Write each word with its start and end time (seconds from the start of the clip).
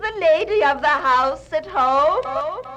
the 0.00 0.12
lady 0.20 0.64
of 0.64 0.80
the 0.80 0.88
house 0.88 1.52
at 1.52 1.66
home? 1.66 2.69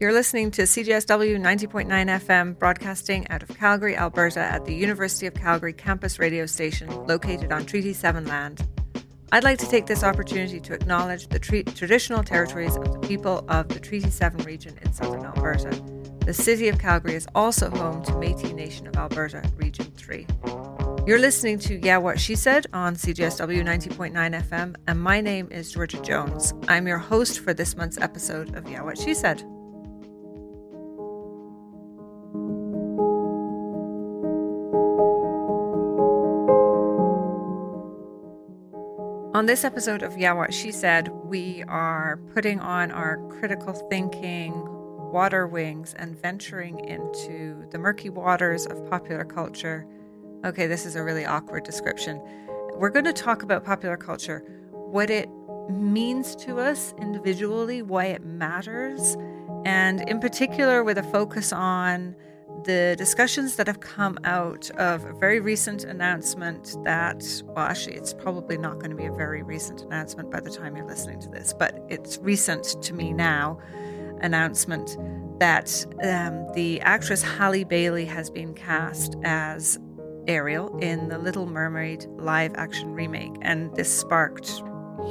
You're 0.00 0.12
listening 0.12 0.50
to 0.52 0.62
CJSW 0.62 1.40
90.9 1.40 1.86
FM, 1.86 2.58
broadcasting 2.58 3.28
out 3.30 3.44
of 3.44 3.56
Calgary, 3.56 3.96
Alberta, 3.96 4.40
at 4.40 4.64
the 4.64 4.74
University 4.74 5.26
of 5.26 5.34
Calgary 5.34 5.72
campus 5.72 6.18
radio 6.18 6.46
station 6.46 6.90
located 7.06 7.52
on 7.52 7.64
Treaty 7.64 7.92
7 7.92 8.26
land. 8.26 8.66
I'd 9.30 9.44
like 9.44 9.58
to 9.60 9.68
take 9.68 9.86
this 9.86 10.02
opportunity 10.02 10.58
to 10.60 10.74
acknowledge 10.74 11.28
the 11.28 11.38
tre- 11.38 11.62
traditional 11.62 12.24
territories 12.24 12.76
of 12.76 12.92
the 12.92 12.98
people 13.06 13.44
of 13.48 13.68
the 13.68 13.78
Treaty 13.78 14.10
7 14.10 14.44
region 14.44 14.76
in 14.82 14.92
southern 14.92 15.24
Alberta. 15.24 15.70
The 16.26 16.34
city 16.34 16.68
of 16.68 16.80
Calgary 16.80 17.14
is 17.14 17.28
also 17.34 17.70
home 17.70 18.02
to 18.04 18.18
Metis 18.18 18.52
Nation 18.52 18.88
of 18.88 18.96
Alberta, 18.96 19.48
Region 19.56 19.92
3. 19.96 20.26
You're 21.06 21.20
listening 21.20 21.60
to 21.60 21.78
Yeah 21.84 21.98
What 21.98 22.18
She 22.18 22.34
Said 22.34 22.66
on 22.72 22.96
CJSW 22.96 23.62
90.9 23.62 24.12
FM, 24.42 24.74
and 24.88 25.00
my 25.00 25.20
name 25.20 25.48
is 25.52 25.70
Georgia 25.70 26.02
Jones. 26.02 26.52
I'm 26.66 26.88
your 26.88 26.98
host 26.98 27.40
for 27.40 27.54
this 27.54 27.76
month's 27.76 27.98
episode 27.98 28.56
of 28.56 28.68
Yeah 28.68 28.82
What 28.82 28.98
She 28.98 29.14
Said. 29.14 29.44
On 39.44 39.46
this 39.46 39.62
episode 39.62 40.02
of 40.02 40.16
Yeah 40.16 40.32
What 40.32 40.54
She 40.54 40.72
Said, 40.72 41.08
we 41.08 41.64
are 41.68 42.18
putting 42.32 42.60
on 42.60 42.90
our 42.90 43.18
critical 43.28 43.74
thinking 43.90 44.54
water 45.12 45.46
wings 45.46 45.92
and 45.98 46.18
venturing 46.18 46.78
into 46.82 47.66
the 47.70 47.76
murky 47.76 48.08
waters 48.08 48.64
of 48.64 48.88
popular 48.88 49.22
culture. 49.22 49.86
Okay, 50.46 50.66
this 50.66 50.86
is 50.86 50.96
a 50.96 51.02
really 51.02 51.26
awkward 51.26 51.62
description. 51.62 52.22
We're 52.76 52.88
going 52.88 53.04
to 53.04 53.12
talk 53.12 53.42
about 53.42 53.66
popular 53.66 53.98
culture, 53.98 54.38
what 54.70 55.10
it 55.10 55.28
means 55.68 56.34
to 56.36 56.58
us 56.58 56.94
individually, 56.98 57.82
why 57.82 58.06
it 58.06 58.24
matters, 58.24 59.14
and 59.66 60.08
in 60.08 60.20
particular 60.20 60.82
with 60.82 60.96
a 60.96 61.02
focus 61.02 61.52
on 61.52 62.16
the 62.62 62.94
discussions 62.96 63.56
that 63.56 63.66
have 63.66 63.80
come 63.80 64.18
out 64.24 64.70
of 64.70 65.04
a 65.04 65.12
very 65.12 65.40
recent 65.40 65.84
announcement 65.84 66.76
that, 66.84 67.22
well, 67.46 67.66
actually, 67.66 67.96
it's 67.96 68.14
probably 68.14 68.56
not 68.56 68.78
going 68.78 68.90
to 68.90 68.96
be 68.96 69.06
a 69.06 69.12
very 69.12 69.42
recent 69.42 69.82
announcement 69.82 70.30
by 70.30 70.40
the 70.40 70.50
time 70.50 70.76
you're 70.76 70.86
listening 70.86 71.20
to 71.20 71.28
this, 71.28 71.52
but 71.52 71.84
it's 71.88 72.18
recent 72.18 72.80
to 72.82 72.94
me 72.94 73.12
now 73.12 73.58
announcement 74.20 74.96
that 75.38 75.84
um, 76.02 76.50
the 76.54 76.80
actress 76.80 77.22
Halle 77.22 77.64
Bailey 77.64 78.04
has 78.06 78.30
been 78.30 78.54
cast 78.54 79.16
as 79.24 79.78
Ariel 80.26 80.78
in 80.78 81.08
the 81.08 81.18
Little 81.18 81.46
Mermaid 81.46 82.06
live 82.16 82.54
action 82.54 82.94
remake. 82.94 83.34
And 83.42 83.74
this 83.74 83.92
sparked 83.92 84.62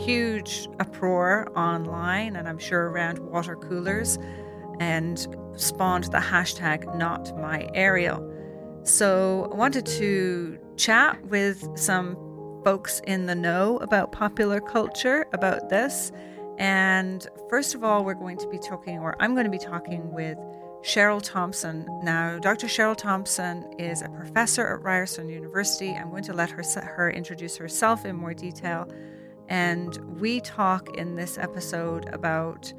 huge 0.06 0.68
uproar 0.80 1.52
online 1.58 2.36
and 2.36 2.48
I'm 2.48 2.58
sure 2.58 2.90
around 2.90 3.20
water 3.20 3.56
coolers 3.56 4.18
and 4.80 5.28
spawned 5.56 6.06
the 6.06 6.20
hashtag 6.20 6.96
not 6.96 7.38
my 7.38 7.70
Ariel. 7.74 8.30
So 8.84 9.50
I 9.52 9.56
wanted 9.56 9.86
to 9.86 10.60
chat 10.78 11.24
with 11.26 11.68
some 11.78 12.16
folks 12.64 13.02
in 13.08 13.26
the 13.26 13.36
know 13.36 13.78
about 13.78 14.12
popular 14.12 14.60
culture 14.60 15.26
about 15.34 15.70
this. 15.70 16.12
And 16.58 17.26
first 17.50 17.76
of 17.76 17.84
all, 17.84 18.06
we're 18.06 18.14
going 18.14 18.38
to 18.38 18.48
be 18.48 18.60
talking, 18.60 19.00
or 19.00 19.16
I'm 19.20 19.34
going 19.34 19.46
to 19.46 19.52
be 19.52 19.58
talking 19.58 20.12
with 20.12 20.38
Cheryl 20.84 21.22
Thompson. 21.22 21.88
Now, 22.04 22.38
Dr. 22.40 22.68
Cheryl 22.68 22.96
Thompson 22.96 23.66
is 23.80 24.02
a 24.02 24.10
professor 24.10 24.68
at 24.68 24.82
Ryerson 24.82 25.30
University. 25.30 25.94
I'm 25.94 26.10
going 26.10 26.24
to 26.24 26.34
let 26.34 26.52
her, 26.52 26.64
her 26.82 27.10
introduce 27.10 27.56
herself 27.56 28.06
in 28.06 28.16
more 28.16 28.34
detail. 28.34 28.88
And 29.48 29.96
we 30.20 30.42
talk 30.42 30.98
in 30.98 31.16
this 31.16 31.38
episode 31.38 32.10
about 32.14 32.74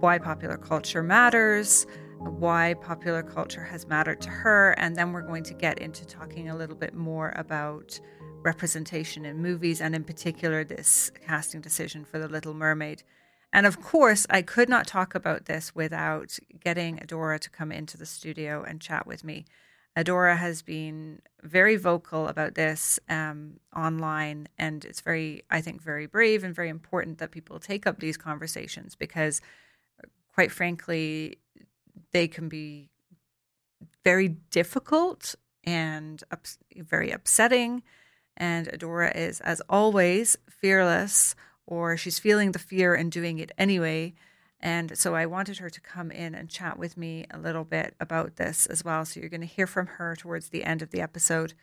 why 0.00 0.18
popular 0.18 0.56
culture 0.56 1.02
matters, 1.02 1.86
why 2.18 2.74
popular 2.82 3.22
culture 3.22 3.64
has 3.64 3.86
mattered 3.86 4.20
to 4.22 4.30
her, 4.30 4.72
and 4.72 4.96
then 4.96 5.12
we're 5.12 5.22
going 5.22 5.44
to 5.44 5.54
get 5.54 5.78
into 5.78 6.04
talking 6.04 6.48
a 6.48 6.56
little 6.56 6.76
bit 6.76 6.94
more 6.94 7.32
about 7.36 7.98
representation 8.42 9.24
in 9.24 9.42
movies 9.42 9.80
and, 9.80 9.94
in 9.94 10.04
particular, 10.04 10.64
this 10.64 11.10
casting 11.26 11.60
decision 11.60 12.04
for 12.04 12.18
The 12.18 12.28
Little 12.28 12.54
Mermaid. 12.54 13.02
And 13.52 13.66
of 13.66 13.80
course, 13.80 14.26
I 14.28 14.42
could 14.42 14.68
not 14.68 14.86
talk 14.86 15.14
about 15.14 15.46
this 15.46 15.74
without 15.74 16.38
getting 16.60 16.98
Adora 16.98 17.40
to 17.40 17.50
come 17.50 17.72
into 17.72 17.96
the 17.96 18.06
studio 18.06 18.62
and 18.62 18.80
chat 18.80 19.06
with 19.06 19.24
me. 19.24 19.46
Adora 19.96 20.36
has 20.36 20.60
been 20.60 21.22
very 21.42 21.76
vocal 21.76 22.28
about 22.28 22.54
this 22.54 23.00
um, 23.08 23.60
online, 23.74 24.46
and 24.58 24.84
it's 24.84 25.00
very, 25.00 25.42
I 25.50 25.62
think, 25.62 25.80
very 25.80 26.06
brave 26.06 26.44
and 26.44 26.54
very 26.54 26.68
important 26.68 27.16
that 27.18 27.30
people 27.30 27.58
take 27.58 27.86
up 27.86 27.98
these 27.98 28.18
conversations 28.18 28.94
because 28.94 29.40
quite 30.36 30.52
frankly, 30.52 31.38
they 32.12 32.28
can 32.28 32.46
be 32.46 32.90
very 34.04 34.28
difficult 34.28 35.34
and 35.64 36.22
ups- 36.30 36.58
very 36.76 37.10
upsetting. 37.10 37.82
And 38.36 38.68
Adora 38.68 39.16
is, 39.16 39.40
as 39.40 39.62
always, 39.66 40.36
fearless, 40.46 41.34
or 41.66 41.96
she's 41.96 42.18
feeling 42.18 42.52
the 42.52 42.58
fear 42.58 42.94
and 42.94 43.10
doing 43.10 43.38
it 43.38 43.50
anyway. 43.56 44.12
And 44.60 44.98
so 44.98 45.14
I 45.14 45.24
wanted 45.24 45.56
her 45.56 45.70
to 45.70 45.80
come 45.80 46.10
in 46.10 46.34
and 46.34 46.50
chat 46.50 46.78
with 46.78 46.98
me 46.98 47.24
a 47.30 47.38
little 47.38 47.64
bit 47.64 47.94
about 47.98 48.36
this 48.36 48.66
as 48.66 48.84
well. 48.84 49.06
So 49.06 49.20
you're 49.20 49.30
going 49.30 49.40
to 49.40 49.46
hear 49.46 49.66
from 49.66 49.86
her 49.86 50.14
towards 50.16 50.50
the 50.50 50.64
end 50.64 50.82
of 50.82 50.90
the 50.90 51.00
episode. 51.00 51.54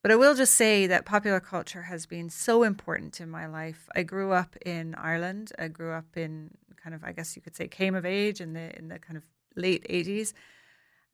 But 0.00 0.10
I 0.10 0.16
will 0.16 0.34
just 0.34 0.54
say 0.54 0.86
that 0.86 1.04
popular 1.04 1.38
culture 1.38 1.82
has 1.82 2.06
been 2.06 2.30
so 2.30 2.62
important 2.62 3.20
in 3.20 3.28
my 3.28 3.46
life. 3.46 3.90
I 3.94 4.04
grew 4.04 4.32
up 4.32 4.56
in 4.64 4.94
Ireland. 4.96 5.52
I 5.58 5.68
grew 5.68 5.92
up 5.92 6.16
in 6.16 6.56
kind 6.82 6.94
of, 6.94 7.04
I 7.04 7.12
guess 7.12 7.36
you 7.36 7.42
could 7.42 7.56
say, 7.56 7.68
came 7.68 7.94
of 7.94 8.04
age 8.04 8.40
in 8.40 8.52
the 8.52 8.76
in 8.78 8.88
the 8.88 8.98
kind 8.98 9.16
of 9.16 9.24
late 9.56 9.86
'80s. 9.88 10.32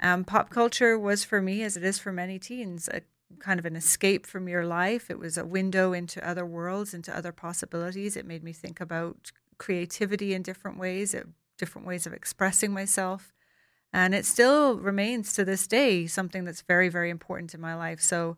Um, 0.01 0.25
pop 0.25 0.51
culture 0.51 0.99
was 0.99 1.25
for 1.25 1.43
me, 1.43 1.63
as 1.63 1.77
it 1.77 1.85
is 1.85 1.99
for 1.99 2.13
many 2.13 2.39
teens, 2.39 2.89
a 2.89 3.03
kind 3.41 3.59
of 3.59 3.67
an 3.67 3.77
escape 3.77 4.27
from 4.27 4.49
your 4.49 4.65
life. 4.65 5.11
It 5.11 5.19
was 5.19 5.37
a 5.37 5.45
window 5.45 5.93
into 5.93 6.27
other 6.27 6.47
worlds, 6.47 6.95
into 6.95 7.17
other 7.17 7.33
possibilities. 7.33 8.17
It 8.17 8.27
made 8.27 8.43
me 8.43 8.53
think 8.53 8.81
about 8.81 9.33
creativity 9.59 10.35
in 10.35 10.43
different 10.43 10.79
ways, 10.79 11.15
different 11.59 11.87
ways 11.87 12.07
of 12.07 12.13
expressing 12.13 12.73
myself. 12.73 13.35
And 13.93 14.15
it 14.15 14.25
still 14.25 14.79
remains 14.79 15.33
to 15.35 15.45
this 15.45 15.67
day 15.67 16.07
something 16.07 16.45
that's 16.45 16.63
very, 16.63 16.89
very 16.89 17.11
important 17.11 17.55
in 17.55 17.61
my 17.61 17.75
life. 17.75 18.01
So 18.01 18.37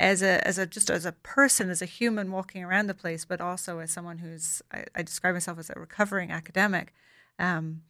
as 0.00 0.22
a 0.22 0.44
as 0.48 0.58
a 0.58 0.66
just 0.66 0.90
as 0.90 1.04
a 1.04 1.12
person, 1.12 1.68
as 1.68 1.82
a 1.82 1.86
human 1.86 2.32
walking 2.32 2.64
around 2.64 2.86
the 2.86 2.94
place, 2.94 3.26
but 3.26 3.40
also 3.40 3.78
as 3.78 3.92
someone 3.92 4.18
who's 4.18 4.62
I, 4.72 4.84
I 4.96 5.02
describe 5.02 5.34
myself 5.34 5.58
as 5.58 5.70
a 5.70 5.78
recovering 5.78 6.32
academic. 6.32 6.94
Um, 7.38 7.82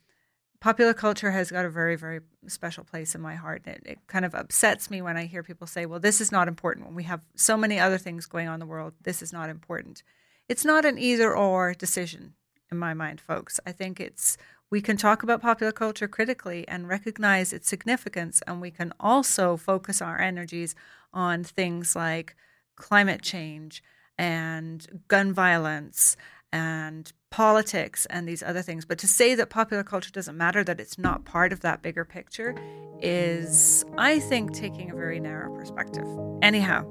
popular 0.60 0.92
culture 0.92 1.30
has 1.30 1.52
got 1.52 1.64
a 1.64 1.70
very 1.70 1.94
very 1.94 2.20
special 2.48 2.82
place 2.82 3.14
in 3.14 3.20
my 3.20 3.36
heart. 3.36 3.62
It, 3.64 3.82
it 3.86 3.98
kind 4.08 4.24
of 4.24 4.34
upsets 4.34 4.90
me 4.90 5.00
when 5.00 5.16
I 5.16 5.26
hear 5.26 5.44
people 5.44 5.68
say, 5.68 5.86
"Well, 5.86 6.00
this 6.00 6.20
is 6.20 6.32
not 6.32 6.48
important." 6.48 6.86
When 6.86 6.96
we 6.96 7.04
have 7.04 7.22
so 7.36 7.56
many 7.56 7.78
other 7.78 7.98
things 7.98 8.26
going 8.26 8.48
on 8.48 8.54
in 8.54 8.60
the 8.60 8.66
world, 8.66 8.94
this 9.00 9.22
is 9.22 9.32
not 9.32 9.48
important. 9.48 10.02
It's 10.48 10.64
not 10.64 10.84
an 10.84 10.98
either 10.98 11.34
or 11.34 11.74
decision 11.74 12.34
in 12.72 12.78
my 12.78 12.92
mind, 12.92 13.20
folks. 13.20 13.60
I 13.64 13.70
think 13.70 14.00
it's 14.00 14.36
we 14.68 14.80
can 14.80 14.96
talk 14.96 15.22
about 15.22 15.42
popular 15.42 15.72
culture 15.72 16.08
critically 16.08 16.66
and 16.66 16.88
recognize 16.88 17.52
its 17.52 17.68
significance, 17.68 18.42
and 18.48 18.60
we 18.60 18.72
can 18.72 18.92
also 18.98 19.56
focus 19.56 20.02
our 20.02 20.20
energies 20.20 20.74
on 21.12 21.44
things 21.44 21.96
like 21.96 22.36
climate 22.76 23.22
change 23.22 23.82
and 24.18 24.86
gun 25.08 25.32
violence 25.32 26.16
and 26.52 27.12
politics 27.30 28.06
and 28.06 28.26
these 28.26 28.42
other 28.42 28.62
things. 28.62 28.84
But 28.84 28.98
to 28.98 29.06
say 29.06 29.34
that 29.34 29.50
popular 29.50 29.84
culture 29.84 30.10
doesn't 30.10 30.36
matter, 30.36 30.64
that 30.64 30.80
it's 30.80 30.98
not 30.98 31.24
part 31.24 31.52
of 31.52 31.60
that 31.60 31.80
bigger 31.82 32.04
picture, 32.04 32.54
is, 33.00 33.84
I 33.96 34.18
think, 34.18 34.52
taking 34.52 34.90
a 34.90 34.94
very 34.94 35.20
narrow 35.20 35.54
perspective. 35.54 36.06
Anyhow, 36.42 36.84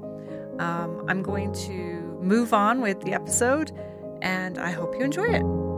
um, 0.58 1.04
I'm 1.08 1.22
going 1.22 1.52
to 1.66 2.18
move 2.22 2.52
on 2.52 2.80
with 2.80 3.00
the 3.02 3.12
episode, 3.12 3.72
and 4.22 4.58
I 4.58 4.70
hope 4.70 4.94
you 4.94 5.02
enjoy 5.02 5.26
it. 5.26 5.69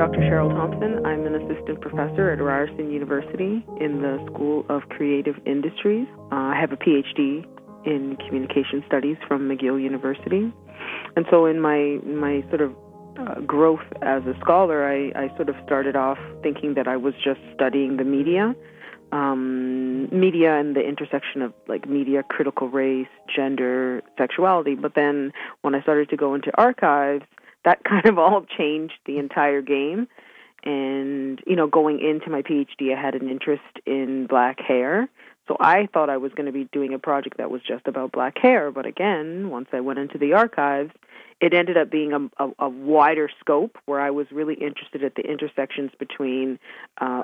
Dr. 0.00 0.20
Cheryl 0.20 0.48
Thompson. 0.48 1.04
I'm 1.04 1.26
an 1.26 1.34
assistant 1.34 1.82
professor 1.82 2.30
at 2.30 2.40
Ryerson 2.40 2.90
University 2.90 3.62
in 3.82 4.00
the 4.00 4.18
School 4.32 4.64
of 4.70 4.80
Creative 4.88 5.36
Industries. 5.44 6.06
Uh, 6.32 6.36
I 6.36 6.58
have 6.58 6.72
a 6.72 6.78
PhD 6.78 7.44
in 7.84 8.16
communication 8.16 8.82
studies 8.86 9.18
from 9.28 9.46
McGill 9.46 9.78
University. 9.78 10.50
And 11.16 11.26
so 11.30 11.44
in 11.44 11.60
my 11.60 11.98
my 12.02 12.42
sort 12.48 12.62
of 12.62 12.74
uh, 13.18 13.40
growth 13.40 13.84
as 14.00 14.22
a 14.24 14.32
scholar, 14.40 14.88
I, 14.88 15.12
I 15.24 15.36
sort 15.36 15.50
of 15.50 15.56
started 15.66 15.96
off 15.96 16.16
thinking 16.42 16.72
that 16.76 16.88
I 16.88 16.96
was 16.96 17.12
just 17.22 17.40
studying 17.54 17.98
the 17.98 18.04
media, 18.04 18.54
um, 19.12 20.08
media 20.18 20.58
and 20.58 20.74
the 20.74 20.80
intersection 20.80 21.42
of 21.42 21.52
like 21.68 21.86
media, 21.86 22.22
critical 22.22 22.70
race, 22.70 23.12
gender, 23.36 24.02
sexuality. 24.16 24.76
But 24.76 24.94
then 24.94 25.32
when 25.60 25.74
I 25.74 25.82
started 25.82 26.08
to 26.08 26.16
go 26.16 26.34
into 26.34 26.50
archives, 26.56 27.26
that 27.64 27.84
kind 27.88 28.06
of 28.06 28.18
all 28.18 28.44
changed 28.56 28.94
the 29.06 29.18
entire 29.18 29.62
game. 29.62 30.08
And 30.62 31.40
you 31.46 31.56
know, 31.56 31.66
going 31.66 32.00
into 32.00 32.30
my 32.30 32.42
PhD, 32.42 32.94
I 32.96 33.00
had 33.00 33.14
an 33.14 33.28
interest 33.30 33.62
in 33.86 34.26
black 34.26 34.60
hair. 34.60 35.08
So 35.48 35.56
I 35.58 35.88
thought 35.92 36.10
I 36.10 36.18
was 36.18 36.32
going 36.32 36.46
to 36.46 36.52
be 36.52 36.68
doing 36.70 36.94
a 36.94 36.98
project 36.98 37.38
that 37.38 37.50
was 37.50 37.62
just 37.66 37.86
about 37.88 38.12
black 38.12 38.38
hair. 38.38 38.70
But 38.70 38.86
again, 38.86 39.50
once 39.50 39.68
I 39.72 39.80
went 39.80 39.98
into 39.98 40.16
the 40.16 40.34
archives, 40.34 40.92
it 41.40 41.54
ended 41.54 41.76
up 41.76 41.90
being 41.90 42.12
a, 42.12 42.44
a, 42.44 42.50
a 42.60 42.68
wider 42.68 43.28
scope 43.40 43.76
where 43.86 44.00
I 44.00 44.10
was 44.10 44.26
really 44.30 44.54
interested 44.54 45.02
at 45.02 45.14
the 45.14 45.22
intersections 45.22 45.90
between 45.98 46.58
uh, 47.00 47.22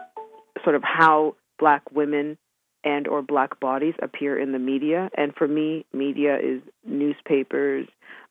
sort 0.65 0.75
of 0.75 0.83
how 0.83 1.37
black 1.59 1.83
women 1.93 2.39
and 2.83 3.07
or 3.07 3.21
black 3.21 3.61
bodies 3.61 3.95
appear 4.03 4.39
in 4.39 4.53
the 4.53 4.59
media. 4.59 5.11
And 5.17 5.35
for 5.35 5.47
me, 5.47 5.85
media 5.93 6.37
is 6.37 6.63
newspapers, 6.85 7.89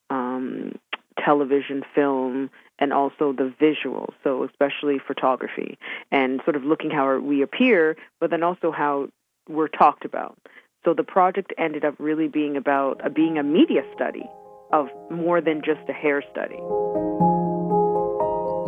um, 0.09 0.79
television, 1.23 1.83
film, 1.93 2.49
and 2.79 2.91
also 2.91 3.33
the 3.33 3.53
visual. 3.59 4.13
So 4.23 4.43
especially 4.43 4.99
photography 5.05 5.77
and 6.11 6.41
sort 6.43 6.55
of 6.55 6.63
looking 6.63 6.91
how 6.91 7.17
we 7.19 7.41
appear, 7.41 7.95
but 8.19 8.29
then 8.29 8.43
also 8.43 8.71
how 8.71 9.09
we're 9.47 9.67
talked 9.67 10.05
about. 10.05 10.37
So 10.83 10.93
the 10.93 11.03
project 11.03 11.53
ended 11.57 11.83
up 11.83 11.95
really 11.97 12.27
being 12.27 12.57
about 12.57 13.03
uh, 13.03 13.09
being 13.09 13.37
a 13.37 13.43
media 13.43 13.81
study 13.95 14.29
of 14.71 14.87
more 15.09 15.41
than 15.41 15.61
just 15.63 15.81
a 15.89 15.93
hair 15.93 16.23
study. 16.31 16.57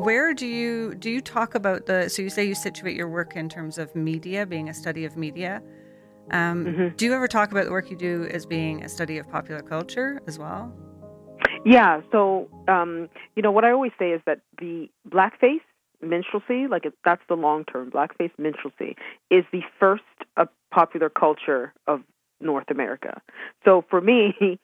Where 0.03 0.33
do 0.33 0.47
you 0.47 0.95
do 0.95 1.09
you 1.09 1.21
talk 1.21 1.53
about 1.53 1.85
the? 1.85 2.09
So 2.09 2.21
you 2.21 2.29
say 2.29 2.45
you 2.45 2.55
situate 2.55 2.95
your 2.95 3.09
work 3.09 3.35
in 3.35 3.49
terms 3.49 3.77
of 3.77 3.93
media, 3.95 4.45
being 4.45 4.69
a 4.69 4.73
study 4.73 5.05
of 5.05 5.17
media. 5.17 5.61
Um, 6.31 6.65
mm-hmm. 6.65 6.95
Do 6.95 7.05
you 7.05 7.13
ever 7.13 7.27
talk 7.27 7.51
about 7.51 7.65
the 7.65 7.71
work 7.71 7.89
you 7.89 7.97
do 7.97 8.27
as 8.31 8.45
being 8.45 8.83
a 8.83 8.89
study 8.89 9.17
of 9.17 9.29
popular 9.29 9.61
culture 9.61 10.21
as 10.27 10.37
well? 10.37 10.73
Yeah. 11.65 12.01
So 12.11 12.49
um, 12.67 13.09
you 13.35 13.41
know 13.41 13.51
what 13.51 13.63
I 13.63 13.71
always 13.71 13.91
say 13.99 14.11
is 14.11 14.21
that 14.25 14.41
the 14.59 14.89
blackface 15.09 15.61
minstrelsy, 16.01 16.67
like 16.69 16.83
that's 17.03 17.21
the 17.27 17.35
long 17.35 17.65
term 17.65 17.91
blackface 17.91 18.31
minstrelsy, 18.37 18.95
is 19.29 19.43
the 19.51 19.61
first 19.79 20.03
uh, 20.37 20.45
popular 20.71 21.09
culture 21.09 21.73
of 21.87 22.01
North 22.39 22.69
America. 22.69 23.21
So 23.65 23.83
for 23.89 24.01
me, 24.01 24.33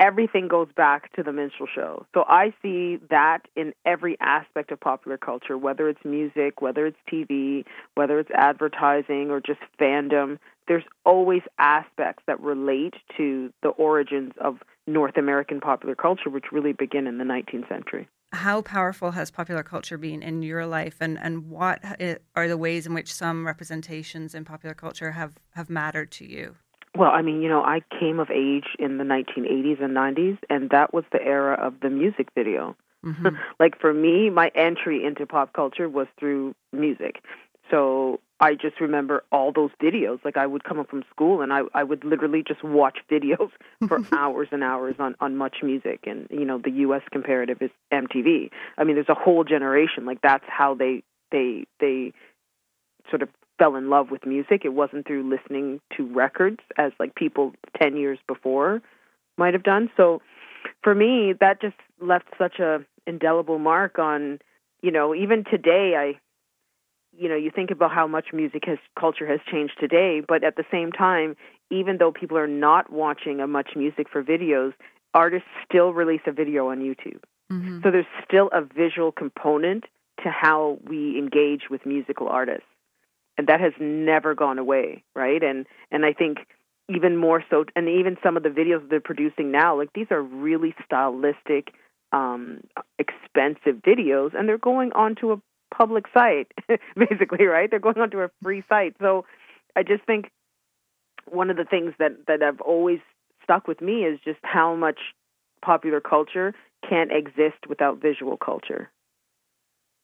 everything 0.00 0.48
goes 0.48 0.68
back 0.76 1.12
to 1.14 1.22
the 1.22 1.32
minstrel 1.32 1.68
show. 1.72 2.06
So 2.14 2.24
I 2.26 2.52
see 2.62 2.98
that 3.10 3.40
in 3.56 3.72
every 3.84 4.16
aspect 4.20 4.72
of 4.72 4.80
popular 4.80 5.16
culture, 5.16 5.56
whether 5.56 5.88
it's 5.88 6.04
music, 6.04 6.60
whether 6.60 6.86
it's 6.86 6.98
TV, 7.10 7.64
whether 7.94 8.18
it's 8.18 8.30
advertising 8.34 9.30
or 9.30 9.40
just 9.40 9.60
fandom. 9.80 10.38
There's 10.66 10.84
always 11.04 11.42
aspects 11.58 12.22
that 12.26 12.40
relate 12.40 12.94
to 13.16 13.52
the 13.62 13.68
origins 13.68 14.32
of 14.40 14.56
North 14.86 15.16
American 15.16 15.60
popular 15.60 15.94
culture, 15.94 16.30
which 16.30 16.46
really 16.52 16.72
begin 16.72 17.06
in 17.06 17.18
the 17.18 17.24
19th 17.24 17.68
century. 17.68 18.08
How 18.32 18.62
powerful 18.62 19.12
has 19.12 19.30
popular 19.30 19.62
culture 19.62 19.96
been 19.96 20.22
in 20.22 20.42
your 20.42 20.66
life, 20.66 20.96
and, 21.00 21.18
and 21.18 21.50
what 21.50 21.80
eh, 22.00 22.16
are 22.34 22.48
the 22.48 22.56
ways 22.56 22.84
in 22.84 22.92
which 22.92 23.14
some 23.14 23.46
representations 23.46 24.34
in 24.34 24.44
popular 24.44 24.74
culture 24.74 25.12
have, 25.12 25.34
have 25.54 25.70
mattered 25.70 26.10
to 26.12 26.28
you? 26.28 26.56
Well, 26.96 27.10
I 27.10 27.22
mean, 27.22 27.42
you 27.42 27.48
know, 27.48 27.62
I 27.62 27.82
came 27.98 28.20
of 28.20 28.30
age 28.30 28.68
in 28.78 28.98
the 28.98 29.04
1980s 29.04 29.82
and 29.82 29.96
90s, 29.96 30.38
and 30.48 30.70
that 30.70 30.94
was 30.94 31.04
the 31.10 31.22
era 31.22 31.54
of 31.54 31.80
the 31.80 31.90
music 31.90 32.28
video. 32.34 32.76
Mm-hmm. 33.04 33.28
like 33.60 33.80
for 33.80 33.92
me, 33.92 34.30
my 34.30 34.50
entry 34.54 35.04
into 35.04 35.26
pop 35.26 35.52
culture 35.52 35.88
was 35.88 36.06
through 36.18 36.54
music. 36.72 37.22
So 37.70 38.20
I 38.40 38.54
just 38.54 38.80
remember 38.80 39.24
all 39.32 39.52
those 39.52 39.70
videos. 39.82 40.24
Like 40.24 40.36
I 40.36 40.46
would 40.46 40.64
come 40.64 40.78
up 40.78 40.88
from 40.88 41.02
school 41.10 41.40
and 41.40 41.52
I 41.52 41.62
I 41.72 41.82
would 41.82 42.04
literally 42.04 42.44
just 42.46 42.62
watch 42.62 42.98
videos 43.10 43.50
for 43.88 44.00
hours 44.12 44.48
and 44.52 44.62
hours 44.62 44.96
on 44.98 45.16
on 45.20 45.36
Much 45.36 45.56
Music 45.62 46.00
and 46.06 46.26
you 46.30 46.44
know 46.44 46.58
the 46.58 46.70
U.S. 46.70 47.02
comparative 47.10 47.58
is 47.60 47.70
MTV. 47.92 48.50
I 48.76 48.84
mean, 48.84 48.96
there's 48.96 49.08
a 49.08 49.14
whole 49.14 49.44
generation 49.44 50.04
like 50.04 50.20
that's 50.22 50.44
how 50.46 50.74
they 50.74 51.02
they 51.32 51.64
they 51.80 52.12
sort 53.10 53.22
of 53.22 53.28
fell 53.58 53.76
in 53.76 53.90
love 53.90 54.10
with 54.10 54.26
music. 54.26 54.62
It 54.64 54.72
wasn't 54.72 55.06
through 55.06 55.28
listening 55.28 55.80
to 55.96 56.06
records 56.06 56.60
as 56.76 56.92
like 56.98 57.14
people 57.14 57.52
10 57.80 57.96
years 57.96 58.18
before 58.26 58.82
might 59.36 59.54
have 59.54 59.62
done. 59.62 59.90
So 59.96 60.22
for 60.82 60.94
me, 60.94 61.34
that 61.40 61.60
just 61.60 61.76
left 62.00 62.26
such 62.38 62.58
a 62.58 62.84
indelible 63.06 63.58
mark 63.58 63.98
on, 63.98 64.38
you 64.82 64.90
know, 64.90 65.14
even 65.14 65.44
today 65.44 65.94
I 65.96 66.20
you 67.16 67.28
know, 67.28 67.36
you 67.36 67.52
think 67.54 67.70
about 67.70 67.92
how 67.92 68.08
much 68.08 68.32
music 68.32 68.64
has 68.66 68.78
culture 68.98 69.24
has 69.26 69.38
changed 69.48 69.74
today, 69.78 70.20
but 70.26 70.42
at 70.42 70.56
the 70.56 70.64
same 70.70 70.90
time, 70.90 71.36
even 71.70 71.98
though 71.98 72.10
people 72.10 72.36
are 72.36 72.48
not 72.48 72.92
watching 72.92 73.40
a 73.40 73.46
much 73.46 73.70
music 73.76 74.08
for 74.10 74.22
videos, 74.22 74.72
artists 75.14 75.46
still 75.64 75.92
release 75.92 76.22
a 76.26 76.32
video 76.32 76.70
on 76.70 76.80
YouTube. 76.80 77.20
Mm-hmm. 77.52 77.82
So 77.84 77.92
there's 77.92 78.06
still 78.26 78.50
a 78.52 78.62
visual 78.62 79.12
component 79.12 79.84
to 80.24 80.30
how 80.30 80.78
we 80.88 81.16
engage 81.16 81.70
with 81.70 81.86
musical 81.86 82.28
artists 82.28 82.66
and 83.36 83.46
that 83.48 83.60
has 83.60 83.72
never 83.78 84.34
gone 84.34 84.58
away, 84.58 85.02
right? 85.14 85.42
And 85.42 85.66
and 85.90 86.04
I 86.04 86.12
think 86.12 86.38
even 86.88 87.16
more 87.16 87.42
so, 87.50 87.64
and 87.74 87.88
even 87.88 88.16
some 88.22 88.36
of 88.36 88.42
the 88.42 88.50
videos 88.50 88.88
they're 88.88 89.00
producing 89.00 89.50
now, 89.50 89.76
like 89.76 89.90
these 89.94 90.06
are 90.10 90.22
really 90.22 90.74
stylistic, 90.84 91.72
um, 92.12 92.60
expensive 92.98 93.82
videos, 93.82 94.34
and 94.34 94.48
they're 94.48 94.58
going 94.58 94.92
onto 94.92 95.32
a 95.32 95.40
public 95.74 96.04
site, 96.12 96.52
basically, 96.96 97.46
right? 97.46 97.70
They're 97.70 97.80
going 97.80 97.98
onto 97.98 98.20
a 98.20 98.30
free 98.42 98.62
site. 98.68 98.94
So 99.00 99.24
I 99.74 99.82
just 99.82 100.04
think 100.04 100.30
one 101.30 101.50
of 101.50 101.56
the 101.56 101.64
things 101.64 101.94
that 101.98 102.26
that 102.26 102.42
have 102.42 102.60
always 102.60 103.00
stuck 103.42 103.66
with 103.66 103.80
me 103.80 104.04
is 104.04 104.18
just 104.24 104.40
how 104.42 104.74
much 104.74 104.98
popular 105.64 106.00
culture 106.00 106.54
can't 106.88 107.10
exist 107.10 107.66
without 107.68 108.00
visual 108.00 108.36
culture. 108.36 108.90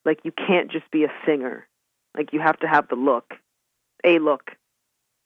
Like 0.05 0.21
you 0.25 0.33
can't 0.33 0.71
just 0.73 0.91
be 0.91 1.05
a 1.05 1.13
singer 1.27 1.67
like 2.17 2.33
you 2.33 2.41
have 2.41 2.59
to 2.61 2.69
have 2.69 2.89
the 2.89 2.97
look, 2.97 3.35
a 4.05 4.19
look 4.19 4.53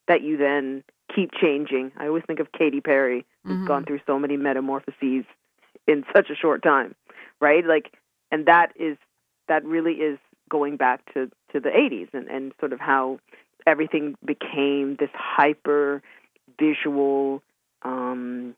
that 0.09 0.23
you 0.23 0.37
then 0.37 0.85
keep 1.15 1.31
changing. 1.33 1.93
I 1.97 2.07
always 2.07 2.25
think 2.27 2.41
of 2.41 2.53
Katy 2.53 2.81
Perry, 2.81 3.25
who's 3.45 3.55
mm-hmm. 3.55 3.67
gone 3.67 3.85
through 3.85 4.01
so 4.07 4.19
many 4.19 4.37
metamorphoses 4.37 5.25
in 5.87 6.05
such 6.15 6.31
a 6.31 6.35
short 6.35 6.63
time, 6.63 6.95
right? 7.41 7.65
Like, 7.65 7.93
and 8.31 8.47
that 8.47 8.73
is 8.77 8.97
that 9.49 9.65
really 9.65 9.95
is 9.95 10.19
going 10.49 10.77
back 10.77 11.01
to 11.15 11.31
to 11.53 11.61
the 11.61 11.71
80s 11.71 12.09
and 12.13 12.29
and 12.29 12.53
sort 12.61 12.73
of 12.73 12.81
how 12.81 13.19
everything 13.67 14.15
became 14.25 14.97
this 14.99 15.11
hyper 15.15 16.03
visual 16.59 17.43
um 17.83 18.55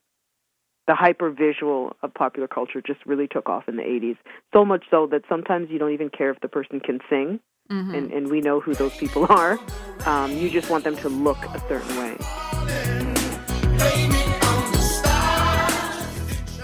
the 0.87 0.95
hyper 0.95 1.31
visual 1.31 1.97
of 2.03 2.15
popular 2.15 2.49
culture 2.49 2.81
just 2.81 3.05
really 3.07 3.27
took 3.27 3.49
off 3.49 3.69
in 3.69 3.77
the 3.77 3.83
80s 3.83 4.17
so 4.53 4.65
much 4.65 4.85
so 4.91 5.07
that 5.09 5.23
sometimes 5.29 5.69
you 5.71 5.79
don't 5.79 5.93
even 5.93 6.11
care 6.11 6.31
if 6.31 6.41
the 6.41 6.49
person 6.49 6.81
can 6.81 7.01
sing 7.09 7.41
mm-hmm. 7.69 7.95
and, 7.95 8.13
and 8.13 8.31
we 8.31 8.41
know 8.41 8.61
who 8.61 8.75
those 8.75 8.97
people 8.97 9.27
are. 9.31 9.59
Um, 10.05 10.37
you 10.37 10.51
just 10.51 10.71
want 10.71 10.85
them 10.85 10.97
to 10.97 11.09
look 11.09 11.39
a 11.55 11.61
certain 11.69 11.97
way. 11.99 12.17